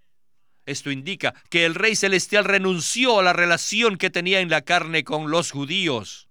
Esto 0.70 0.92
indica 0.92 1.34
que 1.50 1.66
el 1.66 1.74
Rey 1.74 1.96
Celestial 1.96 2.46
renunció 2.46 3.20
a 3.20 3.24
la 3.24 3.34
relación 3.34 3.98
que 3.98 4.12
tenía 4.12 4.40
en 4.40 4.50
la 4.50 4.62
carne 4.62 5.04
con 5.04 5.32
los 5.32 5.50
judíos. 5.50 6.30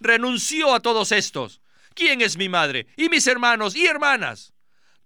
Renunció 0.00 0.74
a 0.74 0.80
todos 0.80 1.12
estos. 1.12 1.60
¿Quién 1.94 2.22
es 2.22 2.36
mi 2.36 2.48
madre? 2.48 2.88
¿Y 2.96 3.08
mis 3.08 3.24
hermanos 3.28 3.76
y 3.76 3.86
hermanas? 3.86 4.52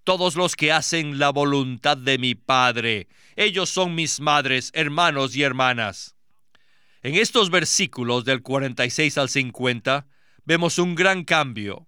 Todos 0.04 0.36
los 0.36 0.56
que 0.56 0.72
hacen 0.72 1.18
la 1.18 1.30
voluntad 1.30 1.98
de 1.98 2.16
mi 2.16 2.34
Padre. 2.34 3.08
Ellos 3.34 3.68
son 3.68 3.94
mis 3.94 4.20
madres, 4.20 4.70
hermanos 4.72 5.36
y 5.36 5.42
hermanas. 5.42 6.16
En 7.02 7.14
estos 7.14 7.50
versículos 7.50 8.24
del 8.24 8.40
46 8.40 9.18
al 9.18 9.28
50 9.28 10.06
vemos 10.46 10.78
un 10.78 10.94
gran 10.94 11.24
cambio, 11.24 11.86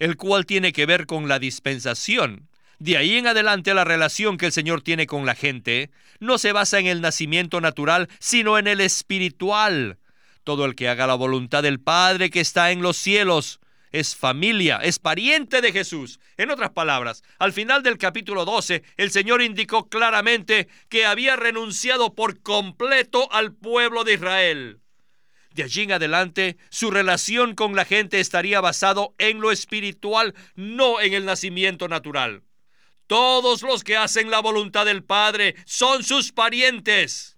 el 0.00 0.16
cual 0.16 0.44
tiene 0.44 0.72
que 0.72 0.86
ver 0.86 1.06
con 1.06 1.28
la 1.28 1.38
dispensación. 1.38 2.49
De 2.80 2.96
ahí 2.96 3.18
en 3.18 3.26
adelante 3.26 3.74
la 3.74 3.84
relación 3.84 4.38
que 4.38 4.46
el 4.46 4.52
Señor 4.52 4.80
tiene 4.80 5.06
con 5.06 5.26
la 5.26 5.34
gente 5.34 5.90
no 6.18 6.38
se 6.38 6.52
basa 6.52 6.78
en 6.78 6.86
el 6.86 7.02
nacimiento 7.02 7.60
natural, 7.60 8.08
sino 8.20 8.56
en 8.56 8.66
el 8.66 8.80
espiritual. 8.80 9.98
Todo 10.44 10.64
el 10.64 10.74
que 10.74 10.88
haga 10.88 11.06
la 11.06 11.14
voluntad 11.14 11.62
del 11.62 11.78
Padre 11.78 12.30
que 12.30 12.40
está 12.40 12.70
en 12.70 12.80
los 12.80 12.96
cielos 12.96 13.60
es 13.92 14.16
familia, 14.16 14.78
es 14.82 14.98
pariente 14.98 15.60
de 15.60 15.72
Jesús. 15.72 16.20
En 16.38 16.50
otras 16.50 16.70
palabras, 16.70 17.22
al 17.38 17.52
final 17.52 17.82
del 17.82 17.98
capítulo 17.98 18.46
12, 18.46 18.82
el 18.96 19.10
Señor 19.10 19.42
indicó 19.42 19.90
claramente 19.90 20.66
que 20.88 21.04
había 21.04 21.36
renunciado 21.36 22.14
por 22.14 22.40
completo 22.40 23.30
al 23.30 23.52
pueblo 23.52 24.04
de 24.04 24.14
Israel. 24.14 24.80
De 25.52 25.64
allí 25.64 25.82
en 25.82 25.92
adelante, 25.92 26.56
su 26.70 26.90
relación 26.90 27.54
con 27.54 27.76
la 27.76 27.84
gente 27.84 28.20
estaría 28.20 28.62
basado 28.62 29.14
en 29.18 29.42
lo 29.42 29.50
espiritual, 29.50 30.34
no 30.54 30.98
en 31.02 31.12
el 31.12 31.26
nacimiento 31.26 31.86
natural. 31.86 32.42
Todos 33.10 33.62
los 33.62 33.82
que 33.82 33.96
hacen 33.96 34.30
la 34.30 34.38
voluntad 34.38 34.86
del 34.86 35.02
Padre 35.02 35.56
son 35.66 36.04
sus 36.04 36.30
parientes. 36.30 37.36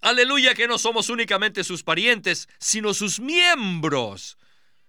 Aleluya 0.00 0.56
que 0.56 0.66
no 0.66 0.76
somos 0.76 1.08
únicamente 1.08 1.62
sus 1.62 1.84
parientes, 1.84 2.48
sino 2.58 2.92
sus 2.94 3.20
miembros 3.20 4.36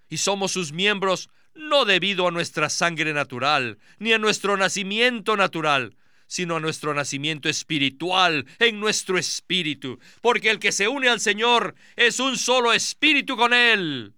y 0.10 0.18
somos 0.18 0.52
sus 0.52 0.72
miembros 0.72 1.30
no 1.54 1.86
debido 1.86 2.28
a 2.28 2.32
nuestra 2.32 2.72
sangre 2.72 3.14
natural, 3.14 3.78
ni 4.00 4.14
a 4.14 4.18
nuestro 4.18 4.58
nacimiento 4.58 5.38
natural, 5.38 5.96
sino 6.26 6.56
a 6.56 6.60
nuestro 6.60 6.96
nacimiento 6.96 7.48
espiritual 7.48 8.48
en 8.58 8.80
nuestro 8.80 9.20
espíritu, 9.20 10.00
porque 10.22 10.50
el 10.50 10.58
que 10.58 10.72
se 10.72 10.88
une 10.88 11.08
al 11.08 11.20
Señor 11.20 11.76
es 11.96 12.20
un 12.20 12.40
solo 12.40 12.74
espíritu 12.74 13.38
con 13.38 13.54
Él. 13.54 14.16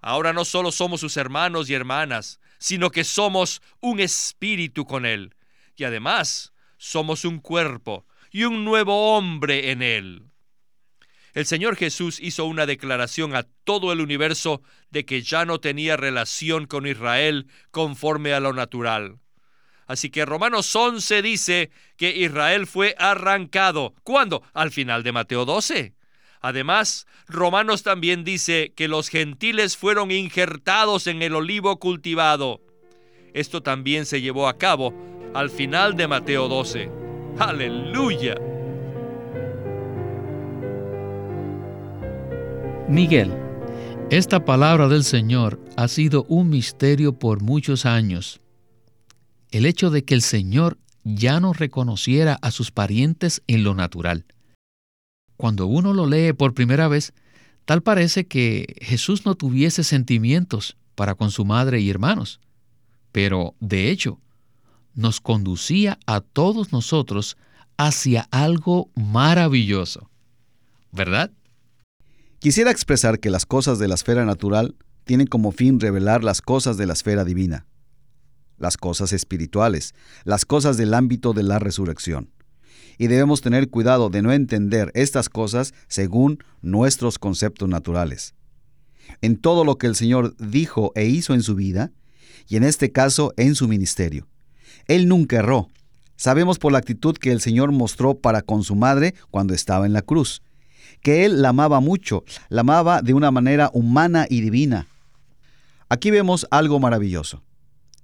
Ahora 0.00 0.32
no 0.32 0.44
solo 0.44 0.72
somos 0.72 0.98
sus 1.02 1.16
hermanos 1.16 1.70
y 1.70 1.74
hermanas, 1.74 2.40
sino 2.58 2.90
que 2.90 3.04
somos 3.04 3.62
un 3.78 4.00
espíritu 4.00 4.86
con 4.86 5.06
Él, 5.06 5.35
y 5.76 5.84
además 5.84 6.52
somos 6.78 7.24
un 7.24 7.38
cuerpo 7.38 8.06
y 8.30 8.44
un 8.44 8.64
nuevo 8.64 9.16
hombre 9.16 9.70
en 9.70 9.82
Él. 9.82 10.26
El 11.34 11.44
Señor 11.44 11.76
Jesús 11.76 12.18
hizo 12.20 12.46
una 12.46 12.64
declaración 12.64 13.36
a 13.36 13.42
todo 13.64 13.92
el 13.92 14.00
universo 14.00 14.62
de 14.90 15.04
que 15.04 15.20
ya 15.20 15.44
no 15.44 15.60
tenía 15.60 15.96
relación 15.96 16.66
con 16.66 16.86
Israel 16.86 17.46
conforme 17.70 18.32
a 18.32 18.40
lo 18.40 18.54
natural. 18.54 19.18
Así 19.86 20.10
que 20.10 20.24
Romanos 20.24 20.74
11 20.74 21.22
dice 21.22 21.70
que 21.96 22.16
Israel 22.16 22.66
fue 22.66 22.94
arrancado. 22.98 23.94
¿Cuándo? 24.02 24.42
Al 24.54 24.70
final 24.70 25.02
de 25.02 25.12
Mateo 25.12 25.44
12. 25.44 25.94
Además, 26.40 27.06
Romanos 27.28 27.82
también 27.82 28.24
dice 28.24 28.72
que 28.76 28.88
los 28.88 29.08
gentiles 29.08 29.76
fueron 29.76 30.10
injertados 30.10 31.06
en 31.06 31.22
el 31.22 31.34
olivo 31.34 31.78
cultivado. 31.78 32.62
Esto 33.36 33.62
también 33.62 34.06
se 34.06 34.22
llevó 34.22 34.48
a 34.48 34.56
cabo 34.56 34.94
al 35.34 35.50
final 35.50 35.94
de 35.94 36.08
Mateo 36.08 36.48
12. 36.48 36.90
Aleluya. 37.38 38.34
Miguel, 42.88 43.30
esta 44.08 44.42
palabra 44.46 44.88
del 44.88 45.04
Señor 45.04 45.60
ha 45.76 45.86
sido 45.88 46.24
un 46.30 46.48
misterio 46.48 47.18
por 47.18 47.42
muchos 47.42 47.84
años. 47.84 48.40
El 49.50 49.66
hecho 49.66 49.90
de 49.90 50.02
que 50.02 50.14
el 50.14 50.22
Señor 50.22 50.78
ya 51.04 51.38
no 51.38 51.52
reconociera 51.52 52.38
a 52.40 52.50
sus 52.50 52.70
parientes 52.70 53.42
en 53.48 53.64
lo 53.64 53.74
natural. 53.74 54.24
Cuando 55.36 55.66
uno 55.66 55.92
lo 55.92 56.06
lee 56.06 56.32
por 56.32 56.54
primera 56.54 56.88
vez, 56.88 57.12
tal 57.66 57.82
parece 57.82 58.26
que 58.26 58.76
Jesús 58.80 59.26
no 59.26 59.34
tuviese 59.34 59.84
sentimientos 59.84 60.78
para 60.94 61.14
con 61.14 61.30
su 61.30 61.44
madre 61.44 61.80
y 61.80 61.90
hermanos. 61.90 62.40
Pero, 63.16 63.54
de 63.60 63.90
hecho, 63.90 64.20
nos 64.94 65.22
conducía 65.22 65.98
a 66.04 66.20
todos 66.20 66.70
nosotros 66.70 67.38
hacia 67.78 68.28
algo 68.30 68.90
maravilloso. 68.94 70.10
¿Verdad? 70.92 71.32
Quisiera 72.40 72.70
expresar 72.70 73.18
que 73.18 73.30
las 73.30 73.46
cosas 73.46 73.78
de 73.78 73.88
la 73.88 73.94
esfera 73.94 74.26
natural 74.26 74.76
tienen 75.04 75.28
como 75.28 75.50
fin 75.50 75.80
revelar 75.80 76.24
las 76.24 76.42
cosas 76.42 76.76
de 76.76 76.84
la 76.84 76.92
esfera 76.92 77.24
divina, 77.24 77.64
las 78.58 78.76
cosas 78.76 79.14
espirituales, 79.14 79.94
las 80.24 80.44
cosas 80.44 80.76
del 80.76 80.92
ámbito 80.92 81.32
de 81.32 81.44
la 81.44 81.58
resurrección. 81.58 82.28
Y 82.98 83.06
debemos 83.06 83.40
tener 83.40 83.70
cuidado 83.70 84.10
de 84.10 84.20
no 84.20 84.30
entender 84.30 84.92
estas 84.94 85.30
cosas 85.30 85.72
según 85.88 86.44
nuestros 86.60 87.18
conceptos 87.18 87.66
naturales. 87.66 88.34
En 89.22 89.38
todo 89.38 89.64
lo 89.64 89.78
que 89.78 89.86
el 89.86 89.96
Señor 89.96 90.36
dijo 90.36 90.92
e 90.94 91.06
hizo 91.06 91.32
en 91.32 91.42
su 91.42 91.54
vida, 91.54 91.92
y 92.48 92.56
en 92.56 92.64
este 92.64 92.92
caso 92.92 93.32
en 93.36 93.54
su 93.54 93.68
ministerio. 93.68 94.26
Él 94.86 95.08
nunca 95.08 95.36
erró. 95.36 95.68
Sabemos 96.16 96.58
por 96.58 96.72
la 96.72 96.78
actitud 96.78 97.16
que 97.16 97.32
el 97.32 97.40
Señor 97.40 97.72
mostró 97.72 98.18
para 98.18 98.42
con 98.42 98.62
su 98.62 98.74
madre 98.74 99.14
cuando 99.30 99.54
estaba 99.54 99.86
en 99.86 99.92
la 99.92 100.02
cruz 100.02 100.42
que 101.06 101.24
él 101.24 101.42
la 101.42 101.50
amaba 101.50 101.80
mucho, 101.80 102.24
la 102.48 102.62
amaba 102.62 103.02
de 103.02 103.14
una 103.14 103.30
manera 103.30 103.70
humana 103.72 104.26
y 104.28 104.40
divina. 104.40 104.88
Aquí 105.88 106.10
vemos 106.10 106.46
algo 106.50 106.80
maravilloso. 106.80 107.42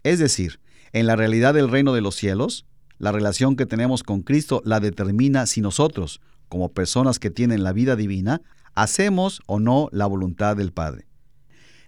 Es 0.04 0.18
decir, 0.18 0.60
en 0.92 1.06
la 1.06 1.16
realidad 1.16 1.54
del 1.54 1.68
reino 1.68 1.94
de 1.94 2.00
los 2.00 2.14
cielos, 2.14 2.64
la 2.98 3.10
relación 3.10 3.56
que 3.56 3.66
tenemos 3.66 4.02
con 4.02 4.22
Cristo 4.22 4.62
la 4.64 4.78
determina 4.78 5.46
si 5.46 5.60
nosotros, 5.60 6.20
como 6.48 6.70
personas 6.70 7.18
que 7.18 7.30
tienen 7.30 7.64
la 7.64 7.72
vida 7.72 7.96
divina, 7.96 8.40
hacemos 8.74 9.42
o 9.46 9.58
no 9.58 9.88
la 9.90 10.06
voluntad 10.06 10.56
del 10.56 10.72
Padre. 10.72 11.06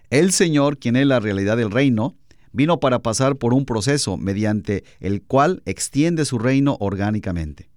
El 0.09 0.33
Señor, 0.33 0.77
quien 0.77 0.97
es 0.97 1.07
la 1.07 1.19
realidad 1.19 1.55
del 1.57 1.71
reino, 1.71 2.17
vino 2.55 2.79
para 2.79 2.99
pasar 2.99 3.35
por 3.35 3.53
un 3.53 3.65
proceso 3.65 4.17
mediante 4.17 4.85
el 4.99 5.21
cual 5.21 5.61
extiende 5.65 6.23
su 6.23 6.39
reino 6.39 6.77
orgánicamente, 6.79 7.69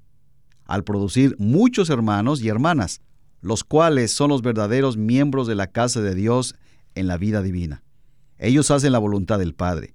al 0.64 0.84
producir 0.84 1.34
muchos 1.38 1.90
hermanos 1.90 2.40
y 2.42 2.48
hermanas, 2.48 3.00
los 3.40 3.64
cuales 3.64 4.12
son 4.12 4.30
los 4.30 4.42
verdaderos 4.42 4.96
miembros 4.96 5.46
de 5.46 5.56
la 5.56 5.66
casa 5.66 6.00
de 6.00 6.14
Dios 6.14 6.54
en 6.94 7.08
la 7.08 7.16
vida 7.16 7.42
divina. 7.42 7.82
Ellos 8.38 8.70
hacen 8.70 8.92
la 8.92 8.98
voluntad 8.98 9.38
del 9.40 9.54
Padre. 9.54 9.94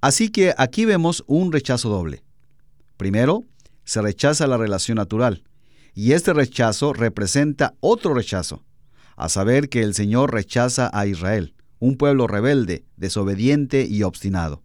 Así 0.00 0.30
que 0.30 0.54
aquí 0.56 0.86
vemos 0.86 1.22
un 1.26 1.52
rechazo 1.52 1.90
doble. 1.90 2.22
Primero, 2.96 3.44
se 3.84 4.00
rechaza 4.00 4.46
la 4.46 4.56
relación 4.56 4.96
natural, 4.96 5.44
y 5.94 6.12
este 6.12 6.32
rechazo 6.32 6.94
representa 6.94 7.74
otro 7.80 8.14
rechazo, 8.14 8.64
a 9.16 9.28
saber 9.28 9.68
que 9.68 9.82
el 9.82 9.92
Señor 9.92 10.32
rechaza 10.32 10.90
a 10.94 11.06
Israel, 11.06 11.54
un 11.80 11.96
pueblo 11.96 12.28
rebelde, 12.28 12.84
desobediente 12.96 13.86
y 13.86 14.04
obstinado. 14.04 14.62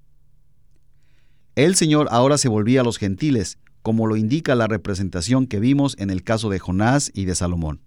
El 1.56 1.75
Señor 1.75 2.08
ahora 2.12 2.38
se 2.38 2.49
volvía 2.49 2.82
a 2.82 2.84
los 2.84 2.97
gentiles, 2.97 3.58
como 3.82 4.08
lo 4.08 4.17
indica 4.17 4.56
la 4.56 4.67
representación 4.67 5.47
que 5.47 5.60
vimos 5.60 5.95
en 5.97 6.10
el 6.10 6.23
caso 6.23 6.49
de 6.49 6.60
Jonás 6.60 7.12
y 7.13 7.25
de 7.25 7.34
Salomón. 7.34 7.82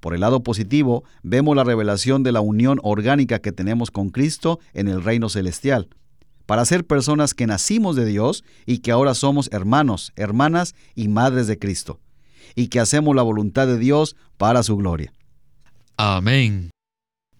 Por 0.00 0.14
el 0.14 0.20
lado 0.20 0.42
positivo, 0.42 1.04
vemos 1.22 1.56
la 1.56 1.64
revelación 1.64 2.22
de 2.22 2.32
la 2.32 2.40
unión 2.40 2.78
orgánica 2.82 3.40
que 3.40 3.52
tenemos 3.52 3.90
con 3.90 4.10
Cristo 4.10 4.60
en 4.74 4.88
el 4.88 5.02
reino 5.02 5.28
celestial, 5.28 5.88
para 6.44 6.64
ser 6.64 6.86
personas 6.86 7.32
que 7.32 7.46
nacimos 7.46 7.96
de 7.96 8.04
Dios 8.04 8.44
y 8.66 8.78
que 8.78 8.92
ahora 8.92 9.14
somos 9.14 9.48
hermanos, 9.52 10.12
hermanas 10.14 10.74
y 10.94 11.08
madres 11.08 11.46
de 11.46 11.58
Cristo, 11.58 11.98
y 12.54 12.68
que 12.68 12.80
hacemos 12.80 13.16
la 13.16 13.22
voluntad 13.22 13.66
de 13.66 13.78
Dios 13.78 14.14
para 14.36 14.62
su 14.62 14.76
gloria. 14.76 15.12
Amén. 15.96 16.70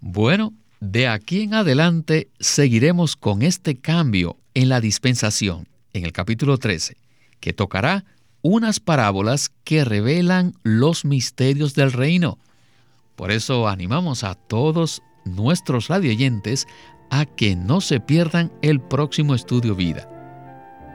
Bueno, 0.01 0.53
de 0.81 1.09
aquí 1.09 1.43
en 1.43 1.55
adelante 1.55 2.29
seguiremos 2.39 3.17
con 3.17 3.43
este 3.43 3.77
cambio 3.77 4.37
en 4.55 4.69
la 4.69 4.81
dispensación, 4.81 5.67
en 5.93 6.05
el 6.05 6.13
capítulo 6.13 6.59
13, 6.59 6.97
que 7.41 7.53
tocará 7.53 8.05
unas 8.43 8.79
parábolas 8.79 9.51
que 9.65 9.85
revelan 9.85 10.55
los 10.63 11.05
misterios 11.05 11.75
del 11.75 11.93
reino. 11.93 12.39
Por 13.17 13.31
eso 13.31 13.67
animamos 13.69 14.23
a 14.23 14.35
todos 14.35 15.03
nuestros 15.25 15.89
radioyentes 15.89 16.67
a 17.11 17.25
que 17.25 17.57
no 17.57 17.81
se 17.81 17.99
pierdan 18.01 18.53
el 18.63 18.81
próximo 18.81 19.35
estudio 19.35 19.75
vida. 19.75 20.09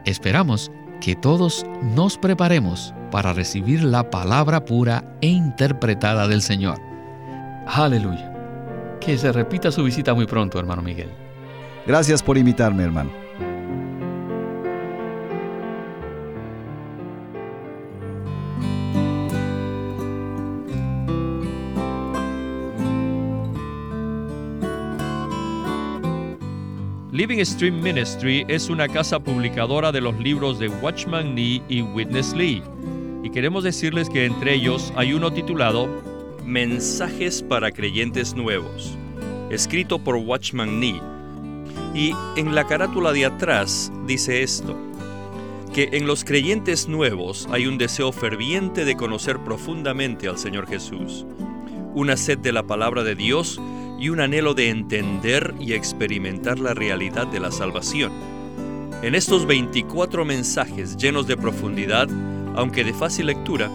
Esperamos 0.05 0.71
que 1.01 1.15
todos 1.15 1.65
nos 1.95 2.17
preparemos 2.17 2.93
para 3.11 3.33
recibir 3.33 3.83
la 3.83 4.09
palabra 4.09 4.63
pura 4.65 5.17
e 5.21 5.27
interpretada 5.27 6.27
del 6.27 6.41
Señor. 6.41 6.79
Aleluya. 7.67 8.30
Que 9.01 9.17
se 9.17 9.31
repita 9.31 9.71
su 9.71 9.83
visita 9.83 10.13
muy 10.13 10.27
pronto, 10.27 10.59
hermano 10.59 10.83
Miguel. 10.83 11.09
Gracias 11.87 12.21
por 12.21 12.37
invitarme, 12.37 12.83
hermano. 12.83 13.09
Living 27.11 27.43
Stream 27.43 27.81
Ministry 27.81 28.45
es 28.47 28.69
una 28.69 28.87
casa 28.87 29.19
publicadora 29.19 29.91
de 29.91 30.01
los 30.01 30.17
libros 30.19 30.59
de 30.59 30.69
Watchman 30.69 31.33
Nee 31.33 31.63
y 31.67 31.81
Witness 31.81 32.33
Lee. 32.33 32.61
Y 33.23 33.31
queremos 33.31 33.63
decirles 33.63 34.09
que 34.09 34.25
entre 34.25 34.53
ellos 34.53 34.93
hay 34.95 35.13
uno 35.13 35.33
titulado 35.33 35.89
Mensajes 36.45 37.43
para 37.43 37.71
Creyentes 37.71 38.33
Nuevos, 38.35 38.97
escrito 39.49 39.99
por 39.99 40.15
Watchman 40.15 40.79
Nee. 40.79 40.99
Y 41.93 42.13
en 42.35 42.55
la 42.55 42.65
carátula 42.65 43.11
de 43.11 43.25
atrás 43.25 43.91
dice 44.07 44.41
esto, 44.41 44.75
que 45.73 45.89
en 45.93 46.07
los 46.07 46.25
creyentes 46.25 46.87
nuevos 46.87 47.47
hay 47.51 47.67
un 47.67 47.77
deseo 47.77 48.11
ferviente 48.11 48.85
de 48.85 48.97
conocer 48.97 49.39
profundamente 49.39 50.27
al 50.27 50.37
Señor 50.37 50.67
Jesús, 50.67 51.25
una 51.93 52.17
sed 52.17 52.39
de 52.39 52.51
la 52.51 52.63
palabra 52.63 53.03
de 53.03 53.15
Dios 53.15 53.61
y 53.99 54.09
un 54.09 54.19
anhelo 54.19 54.53
de 54.53 54.69
entender 54.69 55.53
y 55.59 55.73
experimentar 55.73 56.59
la 56.59 56.73
realidad 56.73 57.27
de 57.27 57.39
la 57.39 57.51
salvación. 57.51 58.11
En 59.03 59.15
estos 59.15 59.45
24 59.45 60.25
mensajes 60.25 60.97
llenos 60.97 61.27
de 61.27 61.37
profundidad, 61.37 62.09
aunque 62.55 62.83
de 62.83 62.93
fácil 62.93 63.27
lectura, 63.27 63.69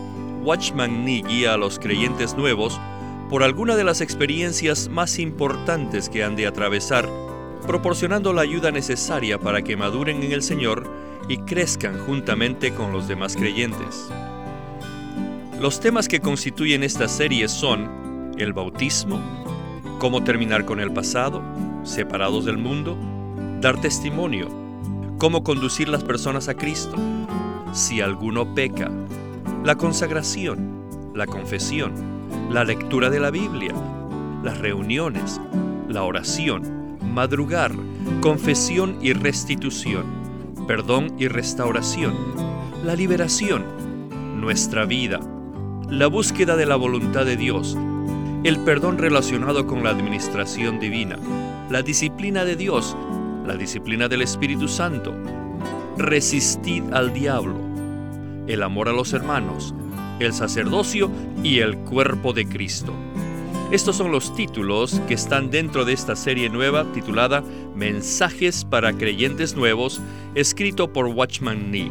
Watchman 0.46 1.04
Nee 1.04 1.24
guía 1.26 1.54
a 1.54 1.56
los 1.56 1.80
creyentes 1.80 2.36
nuevos 2.36 2.80
por 3.28 3.42
alguna 3.42 3.74
de 3.74 3.82
las 3.82 4.00
experiencias 4.00 4.88
más 4.88 5.18
importantes 5.18 6.08
que 6.08 6.22
han 6.22 6.36
de 6.36 6.46
atravesar, 6.46 7.08
proporcionando 7.66 8.32
la 8.32 8.42
ayuda 8.42 8.70
necesaria 8.70 9.40
para 9.40 9.62
que 9.62 9.76
maduren 9.76 10.22
en 10.22 10.30
el 10.30 10.44
Señor 10.44 10.88
y 11.28 11.38
crezcan 11.38 11.98
juntamente 11.98 12.72
con 12.72 12.92
los 12.92 13.08
demás 13.08 13.34
creyentes. 13.34 14.08
Los 15.60 15.80
temas 15.80 16.06
que 16.06 16.20
constituyen 16.20 16.84
esta 16.84 17.08
serie 17.08 17.48
son 17.48 18.32
el 18.38 18.52
bautismo, 18.52 19.20
cómo 19.98 20.22
terminar 20.22 20.64
con 20.64 20.78
el 20.78 20.92
pasado, 20.92 21.42
separados 21.82 22.44
del 22.44 22.58
mundo, 22.58 22.96
dar 23.60 23.80
testimonio, 23.80 24.46
cómo 25.18 25.42
conducir 25.42 25.88
las 25.88 26.04
personas 26.04 26.48
a 26.48 26.54
Cristo, 26.54 26.94
si 27.72 28.00
alguno 28.00 28.54
peca, 28.54 28.92
la 29.66 29.74
consagración, 29.74 31.10
la 31.12 31.26
confesión, 31.26 31.92
la 32.50 32.62
lectura 32.62 33.10
de 33.10 33.18
la 33.18 33.32
Biblia, 33.32 33.74
las 34.44 34.58
reuniones, 34.58 35.40
la 35.88 36.04
oración, 36.04 36.96
madrugar, 37.12 37.72
confesión 38.20 38.96
y 39.02 39.12
restitución, 39.12 40.04
perdón 40.68 41.16
y 41.18 41.26
restauración, 41.26 42.14
la 42.84 42.94
liberación, 42.94 43.64
nuestra 44.40 44.84
vida, 44.84 45.18
la 45.90 46.06
búsqueda 46.06 46.54
de 46.54 46.66
la 46.66 46.76
voluntad 46.76 47.26
de 47.26 47.36
Dios, 47.36 47.76
el 48.44 48.60
perdón 48.60 48.98
relacionado 48.98 49.66
con 49.66 49.82
la 49.82 49.90
administración 49.90 50.78
divina, 50.78 51.18
la 51.70 51.82
disciplina 51.82 52.44
de 52.44 52.54
Dios, 52.54 52.96
la 53.44 53.56
disciplina 53.56 54.06
del 54.06 54.22
Espíritu 54.22 54.68
Santo, 54.68 55.12
resistid 55.98 56.84
al 56.92 57.12
diablo, 57.12 57.65
el 58.46 58.62
amor 58.62 58.88
a 58.88 58.92
los 58.92 59.12
hermanos, 59.12 59.74
el 60.20 60.32
sacerdocio 60.32 61.10
y 61.42 61.58
el 61.58 61.76
cuerpo 61.78 62.32
de 62.32 62.46
Cristo. 62.46 62.92
Estos 63.70 63.96
son 63.96 64.12
los 64.12 64.34
títulos 64.34 65.00
que 65.08 65.14
están 65.14 65.50
dentro 65.50 65.84
de 65.84 65.92
esta 65.92 66.14
serie 66.14 66.48
nueva 66.48 66.84
titulada 66.92 67.42
Mensajes 67.74 68.64
para 68.64 68.92
Creyentes 68.92 69.56
Nuevos, 69.56 70.00
escrito 70.34 70.92
por 70.92 71.06
Watchman 71.06 71.70
Nee 71.70 71.90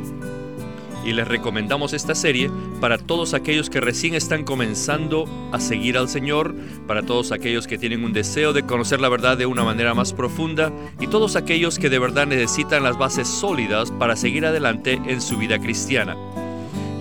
y 1.05 1.13
les 1.13 1.27
recomendamos 1.27 1.93
esta 1.93 2.15
serie 2.15 2.49
para 2.81 2.97
todos 2.97 3.33
aquellos 3.33 3.69
que 3.69 3.79
recién 3.79 4.15
están 4.15 4.43
comenzando 4.43 5.25
a 5.51 5.59
seguir 5.59 5.97
al 5.97 6.09
Señor, 6.09 6.55
para 6.87 7.03
todos 7.03 7.31
aquellos 7.31 7.67
que 7.67 7.77
tienen 7.77 8.03
un 8.03 8.11
deseo 8.11 8.51
de 8.51 8.63
conocer 8.63 8.99
la 8.99 9.09
verdad 9.09 9.37
de 9.37 9.45
una 9.45 9.63
manera 9.63 9.93
más 9.93 10.13
profunda 10.13 10.73
y 10.99 11.07
todos 11.07 11.35
aquellos 11.35 11.77
que 11.77 11.89
de 11.89 11.99
verdad 11.99 12.25
necesitan 12.25 12.83
las 12.83 12.97
bases 12.97 13.27
sólidas 13.27 13.91
para 13.91 14.15
seguir 14.15 14.45
adelante 14.45 14.99
en 15.05 15.21
su 15.21 15.37
vida 15.37 15.59
cristiana. 15.59 16.17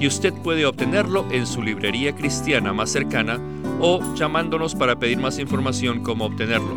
Y 0.00 0.07
usted 0.07 0.33
puede 0.35 0.66
obtenerlo 0.66 1.24
en 1.30 1.46
su 1.46 1.62
librería 1.62 2.14
cristiana 2.14 2.72
más 2.72 2.90
cercana 2.90 3.38
o 3.80 4.00
llamándonos 4.14 4.74
para 4.74 4.98
pedir 4.98 5.18
más 5.18 5.38
información 5.38 6.02
cómo 6.02 6.26
obtenerlo. 6.26 6.76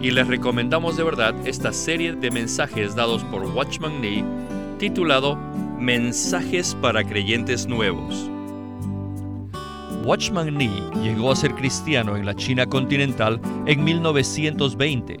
Y 0.00 0.10
les 0.10 0.26
recomendamos 0.26 0.96
de 0.96 1.02
verdad 1.02 1.34
esta 1.46 1.72
serie 1.72 2.12
de 2.12 2.30
mensajes 2.30 2.94
dados 2.94 3.24
por 3.24 3.44
Watchman 3.44 4.00
Nee 4.00 4.24
titulado 4.78 5.36
Mensajes 5.78 6.74
para 6.80 7.04
creyentes 7.04 7.66
nuevos. 7.66 8.30
Watchman 10.04 10.54
Nee 10.54 10.82
llegó 11.02 11.32
a 11.32 11.36
ser 11.36 11.54
cristiano 11.54 12.16
en 12.16 12.24
la 12.24 12.34
China 12.34 12.66
continental 12.66 13.40
en 13.66 13.82
1920, 13.84 15.20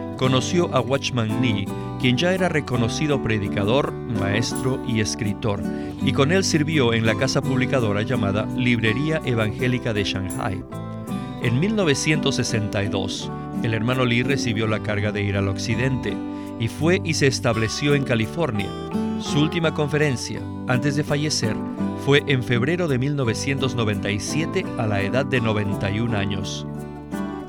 conoció 0.21 0.69
a 0.71 0.81
Watchman 0.81 1.41
Nee, 1.41 1.65
quien 1.99 2.15
ya 2.15 2.31
era 2.31 2.47
reconocido 2.47 3.23
predicador, 3.23 3.91
maestro 3.91 4.79
y 4.87 4.99
escritor, 4.99 5.63
y 6.05 6.13
con 6.13 6.31
él 6.31 6.43
sirvió 6.43 6.93
en 6.93 7.07
la 7.07 7.15
casa 7.15 7.41
publicadora 7.41 8.03
llamada 8.03 8.45
Librería 8.55 9.19
Evangélica 9.25 9.93
de 9.93 10.03
Shanghai. 10.03 10.63
En 11.41 11.59
1962, 11.59 13.31
el 13.63 13.73
hermano 13.73 14.05
Lee 14.05 14.21
recibió 14.21 14.67
la 14.67 14.83
carga 14.83 15.11
de 15.11 15.23
ir 15.23 15.37
al 15.37 15.47
occidente 15.47 16.15
y 16.59 16.67
fue 16.67 17.01
y 17.03 17.15
se 17.15 17.25
estableció 17.25 17.95
en 17.95 18.03
California. 18.03 18.69
Su 19.21 19.39
última 19.39 19.73
conferencia, 19.73 20.39
antes 20.67 20.97
de 20.97 21.03
fallecer, 21.03 21.55
fue 22.05 22.21
en 22.27 22.43
febrero 22.43 22.87
de 22.87 22.99
1997 22.99 24.67
a 24.77 24.85
la 24.85 25.01
edad 25.01 25.25
de 25.25 25.41
91 25.41 26.15
años. 26.15 26.67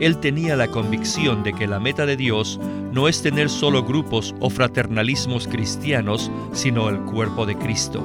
él 0.00 0.18
tenía 0.18 0.56
la 0.56 0.68
convicción 0.68 1.42
de 1.42 1.52
que 1.52 1.66
la 1.66 1.78
meta 1.78 2.06
de 2.06 2.16
Dios 2.16 2.58
no 2.92 3.06
es 3.06 3.22
tener 3.22 3.50
solo 3.50 3.84
grupos 3.84 4.34
o 4.40 4.50
fraternalismos 4.50 5.46
cristianos, 5.46 6.30
sino 6.52 6.88
el 6.88 6.98
cuerpo 7.00 7.46
de 7.46 7.56
Cristo. 7.56 8.02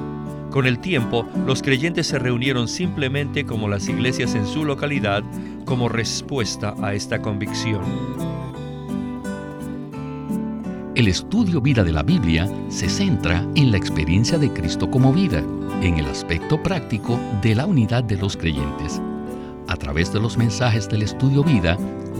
Con 0.50 0.66
el 0.66 0.78
tiempo, 0.78 1.26
los 1.46 1.62
creyentes 1.62 2.06
se 2.06 2.18
reunieron 2.18 2.68
simplemente 2.68 3.44
como 3.44 3.68
las 3.68 3.88
iglesias 3.88 4.34
en 4.34 4.46
su 4.46 4.64
localidad 4.64 5.24
como 5.64 5.88
respuesta 5.88 6.74
a 6.82 6.94
esta 6.94 7.20
convicción. 7.20 7.82
El 10.94 11.08
estudio 11.08 11.60
vida 11.60 11.84
de 11.84 11.92
la 11.92 12.02
Biblia 12.02 12.48
se 12.68 12.88
centra 12.88 13.46
en 13.54 13.70
la 13.70 13.76
experiencia 13.76 14.38
de 14.38 14.50
Cristo 14.50 14.90
como 14.90 15.12
vida, 15.12 15.42
en 15.82 15.98
el 15.98 16.06
aspecto 16.06 16.62
práctico 16.62 17.20
de 17.42 17.54
la 17.54 17.66
unidad 17.66 18.04
de 18.04 18.16
los 18.16 18.34
creyentes. 18.34 19.02
A 19.68 19.76
través 19.76 20.12
de 20.12 20.20
los 20.20 20.36
mensajes 20.36 20.88
del 20.88 21.02
estudio 21.02 21.42
vida, 21.42 21.76